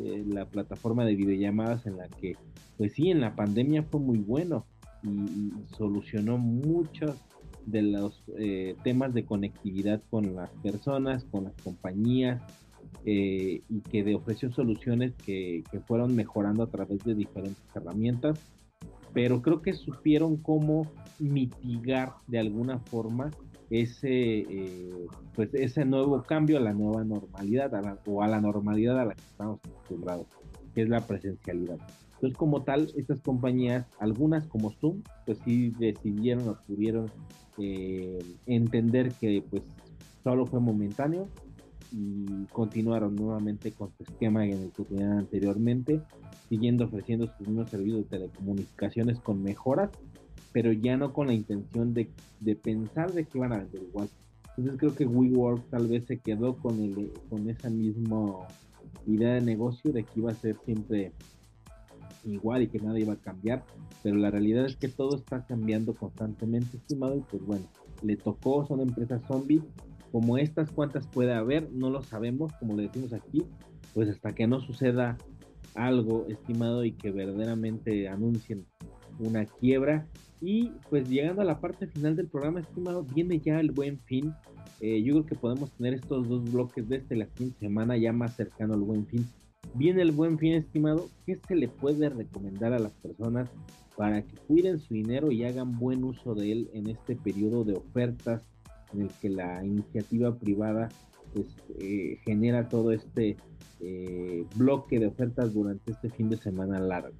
eh, 0.00 0.24
la 0.26 0.46
plataforma 0.46 1.04
de 1.04 1.16
videollamadas 1.16 1.86
en 1.86 1.96
la 1.96 2.08
que, 2.08 2.36
pues 2.78 2.92
sí, 2.94 3.10
en 3.10 3.20
la 3.20 3.34
pandemia 3.34 3.82
fue 3.82 4.00
muy 4.00 4.18
bueno 4.18 4.64
y, 5.02 5.52
solucionó 5.76 6.38
muchos 6.38 7.16
de 7.66 7.82
los 7.82 8.22
eh, 8.38 8.76
temas 8.82 9.12
de 9.14 9.24
conectividad 9.24 10.00
con 10.10 10.34
las 10.34 10.50
personas, 10.62 11.24
con 11.24 11.44
las 11.44 11.54
compañías, 11.62 12.42
y 13.04 13.80
que 13.90 14.04
de 14.04 14.14
ofreció 14.14 14.52
soluciones 14.52 15.12
que, 15.24 15.64
que 15.70 15.80
fueron 15.80 16.14
mejorando 16.14 16.62
a 16.62 16.70
través 16.70 17.02
de 17.04 17.14
diferentes 17.14 17.64
herramientas 17.74 18.38
pero 19.12 19.42
creo 19.42 19.62
que 19.62 19.74
supieron 19.74 20.36
cómo 20.36 20.86
mitigar 21.18 22.14
de 22.26 22.38
alguna 22.38 22.78
forma 22.78 23.30
ese, 23.70 24.40
eh, 24.40 25.06
pues 25.34 25.50
ese 25.54 25.84
nuevo 25.84 26.22
cambio 26.22 26.58
a 26.58 26.60
la 26.60 26.72
nueva 26.72 27.04
normalidad 27.04 27.72
o 28.06 28.22
a 28.22 28.28
la 28.28 28.40
normalidad 28.40 28.98
a 29.00 29.04
la 29.06 29.14
que 29.14 29.22
estamos 29.22 29.60
acostumbrados, 29.64 30.26
que 30.74 30.82
es 30.82 30.88
la 30.88 31.00
presencialidad. 31.00 31.78
Entonces, 32.14 32.38
como 32.38 32.62
tal, 32.62 32.92
estas 32.96 33.20
compañías, 33.20 33.86
algunas 33.98 34.46
como 34.46 34.70
Zoom, 34.72 35.02
pues 35.26 35.38
sí 35.44 35.72
decidieron 35.78 36.48
o 36.48 36.58
pudieron 36.66 37.10
eh, 37.58 38.18
entender 38.46 39.12
que 39.14 39.42
pues 39.48 39.62
solo 40.22 40.46
fue 40.46 40.60
momentáneo 40.60 41.28
y 41.92 42.46
continuaron 42.52 43.14
nuevamente 43.14 43.72
con 43.72 43.90
su 43.96 44.02
esquema 44.04 44.46
en 44.46 44.62
el 44.62 44.70
que 44.72 44.84
tenían 44.84 45.18
anteriormente, 45.18 46.00
siguiendo 46.48 46.84
ofreciendo 46.84 47.26
sus 47.26 47.46
mismos 47.46 47.70
servicios 47.70 47.98
de 47.98 48.18
telecomunicaciones 48.18 49.20
con 49.20 49.42
mejoras 49.42 49.90
pero 50.52 50.72
ya 50.72 50.96
no 50.96 51.12
con 51.12 51.26
la 51.26 51.34
intención 51.34 51.94
de, 51.94 52.10
pensar 52.56 53.12
de 53.12 53.24
que 53.24 53.38
iban 53.38 53.52
a 53.52 53.58
vender 53.58 53.82
igual. 53.82 54.08
Entonces 54.56 54.78
creo 54.78 54.94
que 54.94 55.06
WeWork 55.06 55.70
tal 55.70 55.88
vez 55.88 56.04
se 56.04 56.18
quedó 56.18 56.56
con, 56.56 56.78
el, 56.78 57.10
con 57.30 57.48
esa 57.48 57.70
misma 57.70 58.46
idea 59.06 59.34
de 59.34 59.40
negocio 59.40 59.92
de 59.92 60.04
que 60.04 60.20
iba 60.20 60.30
a 60.30 60.34
ser 60.34 60.56
siempre 60.64 61.12
igual 62.24 62.62
y 62.62 62.68
que 62.68 62.78
nada 62.78 63.00
iba 63.00 63.14
a 63.14 63.16
cambiar, 63.16 63.64
pero 64.02 64.16
la 64.16 64.30
realidad 64.30 64.66
es 64.66 64.76
que 64.76 64.88
todo 64.88 65.16
está 65.16 65.44
cambiando 65.44 65.94
constantemente, 65.94 66.76
estimado, 66.76 67.16
y 67.16 67.20
pues 67.20 67.44
bueno, 67.44 67.64
le 68.02 68.16
tocó, 68.16 68.66
son 68.66 68.80
empresas 68.80 69.22
zombies, 69.26 69.62
como 70.12 70.36
estas 70.36 70.70
cuantas 70.70 71.06
puede 71.08 71.32
haber, 71.32 71.72
no 71.72 71.90
lo 71.90 72.02
sabemos, 72.02 72.52
como 72.60 72.76
le 72.76 72.84
decimos 72.84 73.14
aquí, 73.14 73.42
pues 73.94 74.10
hasta 74.10 74.34
que 74.34 74.46
no 74.46 74.60
suceda 74.60 75.16
algo, 75.74 76.26
estimado, 76.28 76.84
y 76.84 76.92
que 76.92 77.10
verdaderamente 77.10 78.08
anuncien 78.08 78.66
una 79.18 79.46
quiebra, 79.46 80.06
y 80.42 80.72
pues 80.90 81.08
llegando 81.08 81.40
a 81.40 81.44
la 81.44 81.60
parte 81.60 81.86
final 81.86 82.14
del 82.14 82.26
programa, 82.26 82.60
estimado, 82.60 83.04
viene 83.04 83.38
ya 83.38 83.60
el 83.60 83.70
buen 83.70 84.00
fin. 84.00 84.34
Eh, 84.80 85.00
yo 85.02 85.14
creo 85.14 85.26
que 85.26 85.34
podemos 85.36 85.70
tener 85.72 85.94
estos 85.94 86.28
dos 86.28 86.50
bloques 86.52 86.88
desde 86.88 87.14
la 87.14 87.26
quinta 87.26 87.60
semana 87.60 87.96
ya 87.96 88.12
más 88.12 88.34
cercano 88.34 88.74
al 88.74 88.80
buen 88.80 89.06
fin. 89.06 89.24
Viene 89.74 90.02
el 90.02 90.10
buen 90.10 90.38
fin, 90.38 90.54
estimado. 90.54 91.08
¿Qué 91.24 91.38
se 91.46 91.54
le 91.54 91.68
puede 91.68 92.08
recomendar 92.08 92.72
a 92.72 92.80
las 92.80 92.92
personas 92.94 93.48
para 93.96 94.22
que 94.22 94.34
cuiden 94.48 94.80
su 94.80 94.94
dinero 94.94 95.30
y 95.30 95.44
hagan 95.44 95.78
buen 95.78 96.02
uso 96.02 96.34
de 96.34 96.50
él 96.50 96.70
en 96.74 96.88
este 96.88 97.14
periodo 97.14 97.62
de 97.62 97.74
ofertas 97.74 98.42
en 98.94 99.02
el 99.02 99.08
que 99.20 99.28
la 99.28 99.64
iniciativa 99.64 100.34
privada 100.34 100.88
pues, 101.32 101.46
eh, 101.78 102.18
genera 102.24 102.68
todo 102.68 102.92
este 102.92 103.36
eh, 103.80 104.46
bloque 104.54 104.98
de 104.98 105.06
ofertas 105.06 105.52
durante 105.52 105.92
este 105.92 106.10
fin 106.10 106.28
de 106.28 106.36
semana 106.36 106.78
largo? 106.78 107.16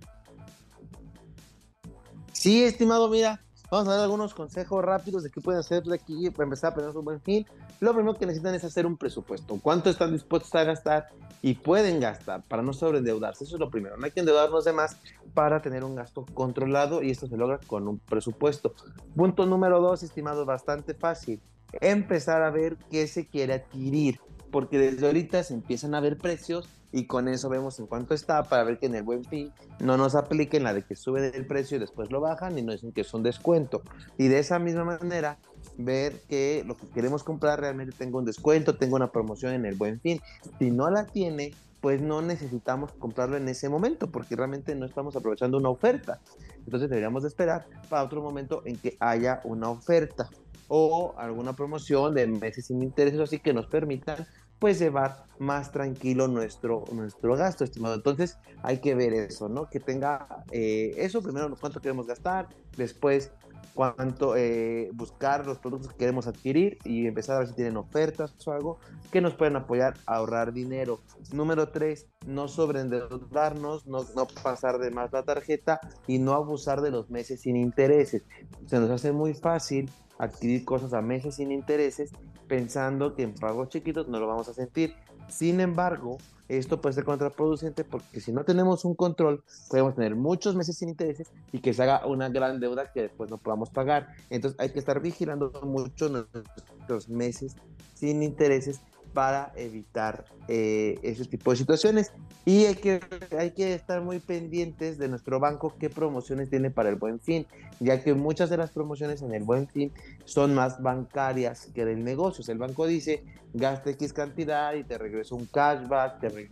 Sí, 2.32 2.64
estimado, 2.64 3.08
mira, 3.08 3.40
vamos 3.70 3.88
a 3.88 3.92
dar 3.92 4.00
algunos 4.00 4.34
consejos 4.34 4.84
rápidos 4.84 5.22
de 5.22 5.30
qué 5.30 5.40
pueden 5.40 5.60
hacer 5.60 5.82
de 5.82 5.94
aquí 5.94 6.28
para 6.30 6.44
empezar 6.44 6.72
a 6.72 6.74
tener 6.76 6.96
un 6.96 7.04
buen 7.04 7.20
fin. 7.20 7.46
Lo 7.80 7.94
primero 7.94 8.14
que 8.14 8.26
necesitan 8.26 8.54
es 8.54 8.64
hacer 8.64 8.86
un 8.86 8.96
presupuesto. 8.96 9.58
¿Cuánto 9.60 9.90
están 9.90 10.12
dispuestos 10.12 10.54
a 10.54 10.62
gastar 10.62 11.08
y 11.40 11.54
pueden 11.54 11.98
gastar 11.98 12.42
para 12.44 12.62
no 12.62 12.72
sobreendeudarse? 12.72 13.44
Eso 13.44 13.56
es 13.56 13.60
lo 13.60 13.70
primero. 13.70 13.96
No 13.96 14.04
hay 14.04 14.12
que 14.12 14.20
endeudarnos 14.20 14.64
de 14.64 14.72
más 14.72 14.96
para 15.34 15.62
tener 15.62 15.82
un 15.82 15.96
gasto 15.96 16.24
controlado 16.32 17.02
y 17.02 17.10
esto 17.10 17.26
se 17.26 17.36
logra 17.36 17.58
con 17.58 17.88
un 17.88 17.98
presupuesto. 17.98 18.74
Punto 19.16 19.46
número 19.46 19.80
dos, 19.80 20.02
estimado, 20.02 20.44
bastante 20.44 20.94
fácil. 20.94 21.40
Empezar 21.80 22.42
a 22.42 22.50
ver 22.50 22.76
qué 22.90 23.06
se 23.06 23.26
quiere 23.26 23.54
adquirir 23.54 24.20
porque 24.52 24.78
desde 24.78 25.06
ahorita 25.06 25.42
se 25.42 25.54
empiezan 25.54 25.94
a 25.94 26.00
ver 26.00 26.18
precios 26.18 26.68
y 26.92 27.06
con 27.06 27.26
eso 27.26 27.48
vemos 27.48 27.80
en 27.80 27.86
cuánto 27.86 28.12
está 28.12 28.44
para 28.44 28.62
ver 28.64 28.78
que 28.78 28.86
en 28.86 28.94
el 28.94 29.02
buen 29.02 29.24
fin 29.24 29.50
no 29.80 29.96
nos 29.96 30.14
apliquen 30.14 30.62
la 30.62 30.74
de 30.74 30.82
que 30.82 30.94
sube 30.94 31.34
el 31.34 31.46
precio 31.46 31.78
y 31.78 31.80
después 31.80 32.12
lo 32.12 32.20
bajan 32.20 32.58
y 32.58 32.62
no 32.62 32.70
dicen 32.70 32.92
que 32.92 33.00
es 33.00 33.14
un 33.14 33.22
descuento. 33.22 33.82
Y 34.18 34.28
de 34.28 34.38
esa 34.38 34.58
misma 34.58 34.84
manera 34.84 35.38
ver 35.78 36.20
que 36.28 36.62
lo 36.66 36.76
que 36.76 36.86
queremos 36.88 37.24
comprar 37.24 37.60
realmente 37.60 37.96
tenga 37.96 38.18
un 38.18 38.26
descuento, 38.26 38.76
tenga 38.76 38.96
una 38.96 39.10
promoción 39.10 39.54
en 39.54 39.64
el 39.64 39.74
buen 39.74 40.00
fin. 40.00 40.20
Si 40.58 40.70
no 40.70 40.90
la 40.90 41.06
tiene, 41.06 41.54
pues 41.80 42.02
no 42.02 42.20
necesitamos 42.20 42.92
comprarlo 42.92 43.38
en 43.38 43.48
ese 43.48 43.70
momento 43.70 44.10
porque 44.10 44.36
realmente 44.36 44.74
no 44.74 44.84
estamos 44.84 45.16
aprovechando 45.16 45.56
una 45.56 45.70
oferta. 45.70 46.20
Entonces 46.58 46.90
deberíamos 46.90 47.22
de 47.22 47.30
esperar 47.30 47.66
para 47.88 48.04
otro 48.04 48.20
momento 48.20 48.62
en 48.66 48.76
que 48.76 48.98
haya 49.00 49.40
una 49.44 49.70
oferta 49.70 50.28
o 50.74 51.14
alguna 51.18 51.52
promoción 51.52 52.14
de 52.14 52.26
meses 52.26 52.68
sin 52.68 52.82
intereses 52.82 53.20
así 53.20 53.38
que 53.38 53.52
nos 53.52 53.66
permitan 53.66 54.26
pues 54.58 54.78
llevar 54.78 55.26
más 55.38 55.70
tranquilo 55.70 56.28
nuestro, 56.28 56.84
nuestro 56.92 57.36
gasto, 57.36 57.62
estimado. 57.62 57.94
Entonces 57.94 58.38
hay 58.62 58.78
que 58.78 58.94
ver 58.94 59.12
eso, 59.12 59.50
¿no? 59.50 59.68
Que 59.68 59.80
tenga 59.80 60.44
eh, 60.50 60.94
eso, 60.96 61.20
primero 61.20 61.54
cuánto 61.60 61.82
queremos 61.82 62.06
gastar, 62.06 62.48
después 62.78 63.32
cuánto 63.74 64.36
eh, 64.36 64.90
buscar 64.92 65.46
los 65.46 65.58
productos 65.58 65.92
que 65.92 65.98
queremos 65.98 66.26
adquirir 66.26 66.78
y 66.84 67.06
empezar 67.06 67.36
a 67.36 67.38
ver 67.40 67.48
si 67.48 67.54
tienen 67.54 67.76
ofertas 67.76 68.34
o 68.46 68.52
algo 68.52 68.78
que 69.10 69.20
nos 69.20 69.34
pueden 69.34 69.56
apoyar 69.56 69.94
a 70.06 70.16
ahorrar 70.16 70.52
dinero. 70.52 71.00
Número 71.32 71.68
tres, 71.68 72.06
no 72.26 72.48
sobreendeudarnos, 72.48 73.86
no, 73.86 74.04
no 74.14 74.26
pasar 74.42 74.78
de 74.78 74.90
más 74.90 75.12
la 75.12 75.22
tarjeta 75.22 75.80
y 76.06 76.18
no 76.18 76.32
abusar 76.32 76.80
de 76.80 76.90
los 76.90 77.10
meses 77.10 77.40
sin 77.40 77.56
intereses. 77.56 78.24
Se 78.66 78.78
nos 78.78 78.90
hace 78.90 79.12
muy 79.12 79.34
fácil 79.34 79.90
adquirir 80.18 80.64
cosas 80.64 80.92
a 80.92 81.02
meses 81.02 81.36
sin 81.36 81.50
intereses 81.50 82.12
pensando 82.46 83.14
que 83.14 83.22
en 83.22 83.34
pagos 83.34 83.70
chiquitos 83.70 84.08
no 84.08 84.20
lo 84.20 84.26
vamos 84.26 84.48
a 84.48 84.54
sentir. 84.54 84.94
Sin 85.32 85.60
embargo, 85.60 86.18
esto 86.48 86.80
puede 86.80 86.94
ser 86.94 87.04
contraproducente 87.04 87.84
porque 87.84 88.20
si 88.20 88.32
no 88.32 88.44
tenemos 88.44 88.84
un 88.84 88.94
control, 88.94 89.42
podemos 89.70 89.94
tener 89.94 90.14
muchos 90.14 90.54
meses 90.54 90.76
sin 90.76 90.90
intereses 90.90 91.30
y 91.52 91.60
que 91.60 91.72
se 91.72 91.82
haga 91.82 92.06
una 92.06 92.28
gran 92.28 92.60
deuda 92.60 92.92
que 92.92 93.02
después 93.02 93.30
no 93.30 93.38
podamos 93.38 93.70
pagar. 93.70 94.08
Entonces 94.28 94.60
hay 94.60 94.70
que 94.70 94.78
estar 94.78 95.00
vigilando 95.00 95.50
mucho 95.62 96.10
nuestros 96.10 97.08
meses 97.08 97.56
sin 97.94 98.22
intereses 98.22 98.80
para 99.12 99.52
evitar 99.56 100.24
eh, 100.48 100.98
ese 101.02 101.24
tipo 101.24 101.50
de 101.50 101.56
situaciones. 101.56 102.12
Y 102.44 102.64
hay 102.64 102.74
que, 102.74 103.00
hay 103.38 103.52
que 103.52 103.74
estar 103.74 104.02
muy 104.02 104.18
pendientes 104.18 104.98
de 104.98 105.08
nuestro 105.08 105.38
banco 105.38 105.74
qué 105.78 105.90
promociones 105.90 106.50
tiene 106.50 106.70
para 106.70 106.88
el 106.88 106.96
buen 106.96 107.20
fin, 107.20 107.46
ya 107.78 108.02
que 108.02 108.14
muchas 108.14 108.50
de 108.50 108.56
las 108.56 108.70
promociones 108.70 109.22
en 109.22 109.32
el 109.34 109.44
buen 109.44 109.68
fin 109.68 109.92
son 110.24 110.54
más 110.54 110.82
bancarias 110.82 111.68
que 111.74 111.84
del 111.84 112.02
negocio. 112.02 112.44
el 112.52 112.58
banco 112.58 112.86
dice, 112.86 113.24
gasta 113.54 113.90
X 113.90 114.12
cantidad 114.12 114.74
y 114.74 114.84
te 114.84 114.98
regreso 114.98 115.36
un 115.36 115.46
cashback, 115.46 116.20
te, 116.20 116.50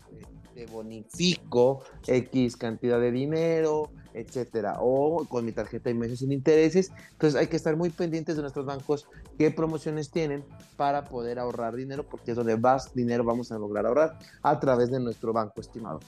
bonifico 0.66 1.82
X 2.06 2.56
cantidad 2.56 3.00
de 3.00 3.12
dinero, 3.12 3.90
etcétera, 4.14 4.78
o 4.80 5.24
con 5.26 5.44
mi 5.44 5.52
tarjeta 5.52 5.90
de 5.90 5.94
meses 5.94 6.20
sin 6.20 6.32
intereses. 6.32 6.92
Entonces 7.12 7.38
hay 7.38 7.46
que 7.46 7.56
estar 7.56 7.76
muy 7.76 7.90
pendientes 7.90 8.36
de 8.36 8.42
nuestros 8.42 8.66
bancos 8.66 9.06
qué 9.38 9.50
promociones 9.50 10.10
tienen 10.10 10.44
para 10.76 11.04
poder 11.04 11.38
ahorrar 11.38 11.76
dinero, 11.76 12.04
porque 12.04 12.32
es 12.32 12.36
donde 12.36 12.56
más 12.56 12.94
dinero 12.94 13.24
vamos 13.24 13.52
a 13.52 13.58
lograr 13.58 13.86
ahorrar 13.86 14.18
a 14.42 14.58
través 14.60 14.90
de 14.90 15.00
nuestro 15.00 15.32
banco 15.32 15.60
estimado. 15.60 16.00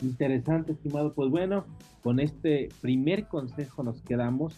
Interesante, 0.00 0.72
estimado. 0.72 1.12
Pues 1.12 1.30
bueno, 1.30 1.64
con 2.02 2.20
este 2.20 2.68
primer 2.80 3.26
consejo 3.26 3.82
nos 3.82 4.00
quedamos 4.02 4.54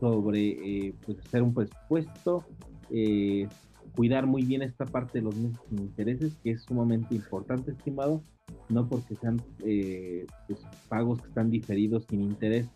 sobre 0.00 0.48
eh, 0.88 0.94
pues 1.04 1.18
hacer 1.20 1.42
un 1.42 1.54
presupuesto, 1.54 2.44
eh, 2.90 3.48
cuidar 3.94 4.26
muy 4.26 4.42
bien 4.42 4.62
esta 4.62 4.86
parte 4.86 5.18
de 5.18 5.24
los 5.24 5.34
sin 5.34 5.78
intereses, 5.78 6.34
que 6.42 6.52
es 6.52 6.62
sumamente 6.62 7.14
importante, 7.14 7.72
estimado, 7.72 8.22
no 8.68 8.88
porque 8.88 9.16
sean 9.16 9.40
eh, 9.64 10.26
pues, 10.46 10.60
pagos 10.88 11.20
que 11.20 11.28
están 11.28 11.50
diferidos 11.50 12.04
sin 12.08 12.22
interés, 12.22 12.66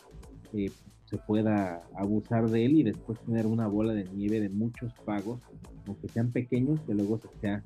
eh, 0.52 0.70
se 1.06 1.18
pueda 1.18 1.82
abusar 1.96 2.50
de 2.50 2.66
él 2.66 2.72
y 2.78 2.82
después 2.82 3.18
tener 3.20 3.46
una 3.46 3.68
bola 3.68 3.92
de 3.94 4.04
nieve 4.04 4.40
de 4.40 4.48
muchos 4.48 4.92
pagos, 5.04 5.40
aunque 5.86 6.08
sean 6.08 6.32
pequeños, 6.32 6.80
que 6.80 6.94
luego 6.94 7.18
se 7.18 7.28
sea 7.40 7.62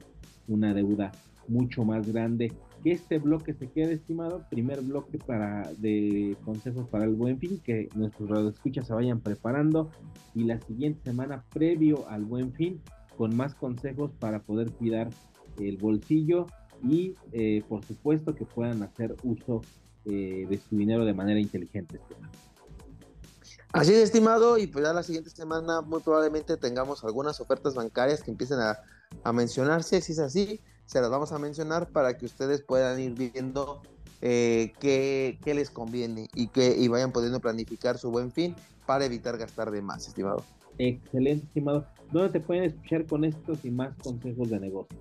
una 0.46 0.74
deuda 0.74 1.10
mucho 1.48 1.84
más 1.84 2.06
grande. 2.12 2.52
Que 2.82 2.92
este 2.92 3.18
bloque 3.18 3.54
se 3.54 3.68
quede 3.68 3.94
estimado, 3.94 4.44
primer 4.50 4.80
bloque 4.82 5.18
para 5.18 5.70
de 5.78 6.36
consejos 6.44 6.88
para 6.88 7.04
el 7.04 7.14
buen 7.14 7.38
fin, 7.38 7.60
que 7.64 7.88
nuestros 7.94 8.28
radioescuchas 8.28 8.86
se 8.86 8.94
vayan 8.94 9.20
preparando 9.20 9.90
y 10.34 10.44
la 10.44 10.60
siguiente 10.60 11.00
semana 11.04 11.44
previo 11.52 12.08
al 12.08 12.24
buen 12.24 12.52
fin 12.52 12.80
con 13.20 13.37
más 13.37 13.54
consejos 13.54 14.12
para 14.18 14.40
poder 14.40 14.70
cuidar 14.70 15.11
el 15.59 15.76
bolsillo 15.76 16.46
y 16.83 17.14
eh, 17.33 17.62
por 17.68 17.85
supuesto 17.85 18.35
que 18.35 18.46
puedan 18.46 18.83
hacer 18.83 19.14
uso 19.22 19.61
eh, 20.06 20.46
de 20.48 20.56
su 20.56 20.74
dinero 20.74 21.04
de 21.04 21.12
manera 21.12 21.38
inteligente. 21.38 22.00
Así 23.74 23.92
es, 23.92 24.04
estimado, 24.04 24.56
y 24.56 24.68
pues 24.68 24.87
ya 24.87 24.94
la 24.94 25.02
siguiente 25.02 25.28
semana 25.28 25.83
muy 25.83 26.00
probablemente 26.00 26.56
tengamos 26.56 27.04
algunas 27.04 27.42
ofertas 27.42 27.74
bancarias 27.74 28.22
que 28.22 28.30
empiecen 28.30 28.59
a, 28.61 28.78
mencionarse, 29.35 30.00
si 30.00 30.12
es 30.12 30.18
así, 30.18 30.61
se 30.87 31.02
las 31.02 31.11
vamos 31.11 31.30
a 31.33 31.38
mencionar 31.38 31.90
para 31.90 32.16
que 32.16 32.24
ustedes 32.24 32.62
puedan 32.62 32.98
ir 33.00 33.12
viendo 33.12 33.83
eh, 34.22 34.72
qué, 34.80 35.38
les 35.44 35.68
conviene 35.68 36.30
y 36.35 36.48
que 36.48 36.74
y 36.74 36.88
vayan 36.88 37.12
pudiendo 37.12 37.38
planificar 37.38 37.98
su 37.98 38.11
buen 38.11 38.33
fin 38.33 38.56
para 38.87 39.04
evitar 39.04 39.37
gastar 39.37 39.70
de 39.70 39.83
más, 39.83 40.09
estimado. 40.09 40.42
Excelente, 40.78 41.46
estimado. 41.46 41.87
¿Dónde 42.12 42.30
te 42.30 42.40
pueden 42.40 42.64
escuchar 42.64 43.06
con 43.06 43.24
estos 43.24 43.64
y 43.64 43.70
más 43.70 43.96
consejos 44.02 44.50
de 44.50 44.61
negocio? 44.61 44.98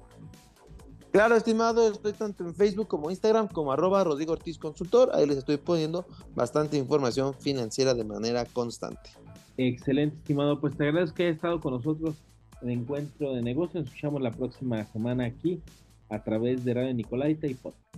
Claro, 1.12 1.36
estimado, 1.36 1.92
estoy 1.92 2.14
tanto 2.14 2.44
en 2.44 2.54
Facebook 2.54 2.88
como 2.88 3.10
Instagram 3.10 3.48
como 3.48 3.72
arroba 3.72 4.04
Rodrigo 4.04 4.34
Ortiz 4.34 4.60
Consultor. 4.60 5.10
Ahí 5.14 5.26
les 5.26 5.38
estoy 5.38 5.58
poniendo 5.58 6.06
bastante 6.36 6.78
información 6.78 7.34
financiera 7.34 7.96
de 7.96 8.04
manera 8.04 8.46
constante. 8.46 9.10
Excelente, 9.58 10.18
estimado. 10.18 10.60
Pues 10.60 10.78
te 10.78 10.84
agradezco 10.84 11.16
que 11.16 11.24
hayas 11.24 11.38
estado 11.38 11.60
con 11.60 11.74
nosotros 11.74 12.16
en 12.62 12.70
Encuentro 12.70 13.34
de 13.34 13.42
Negocios. 13.42 13.76
Nos 13.76 13.86
escuchamos 13.88 14.22
la 14.22 14.32
próxima 14.32 14.86
semana 14.86 15.26
aquí 15.26 15.62
a 16.10 16.24
través 16.24 16.64
de 16.64 16.76
Radio 16.76 16.94
Nicolaita 16.94 17.48
y 17.48 17.56
Podcast. 17.56 17.96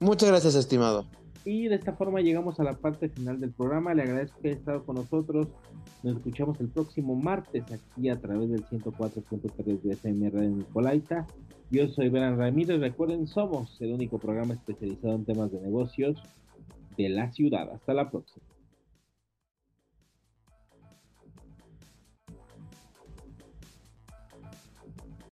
Muchas 0.00 0.28
gracias, 0.28 0.54
estimado. 0.54 1.06
Y 1.46 1.68
de 1.68 1.76
esta 1.76 1.92
forma 1.92 2.20
llegamos 2.20 2.58
a 2.58 2.64
la 2.64 2.72
parte 2.72 3.08
final 3.08 3.38
del 3.38 3.52
programa. 3.52 3.94
Le 3.94 4.02
agradezco 4.02 4.40
que 4.42 4.48
haya 4.48 4.56
estado 4.58 4.84
con 4.84 4.96
nosotros. 4.96 5.46
Nos 6.02 6.16
escuchamos 6.16 6.60
el 6.60 6.68
próximo 6.68 7.14
martes 7.14 7.62
aquí 7.70 8.08
a 8.08 8.20
través 8.20 8.50
del 8.50 8.64
104.3 8.64 9.80
de 9.80 9.92
FM 9.92 10.30
Radio 10.30 10.50
Nicolaita. 10.50 11.24
Yo 11.70 11.86
soy 11.86 12.08
Verán 12.08 12.36
Ramírez. 12.36 12.80
Recuerden, 12.80 13.28
somos 13.28 13.80
el 13.80 13.92
único 13.92 14.18
programa 14.18 14.54
especializado 14.54 15.14
en 15.14 15.24
temas 15.24 15.52
de 15.52 15.60
negocios 15.60 16.20
de 16.98 17.10
la 17.10 17.30
ciudad. 17.30 17.70
Hasta 17.70 17.94
la 17.94 18.10
próxima. 18.10 18.44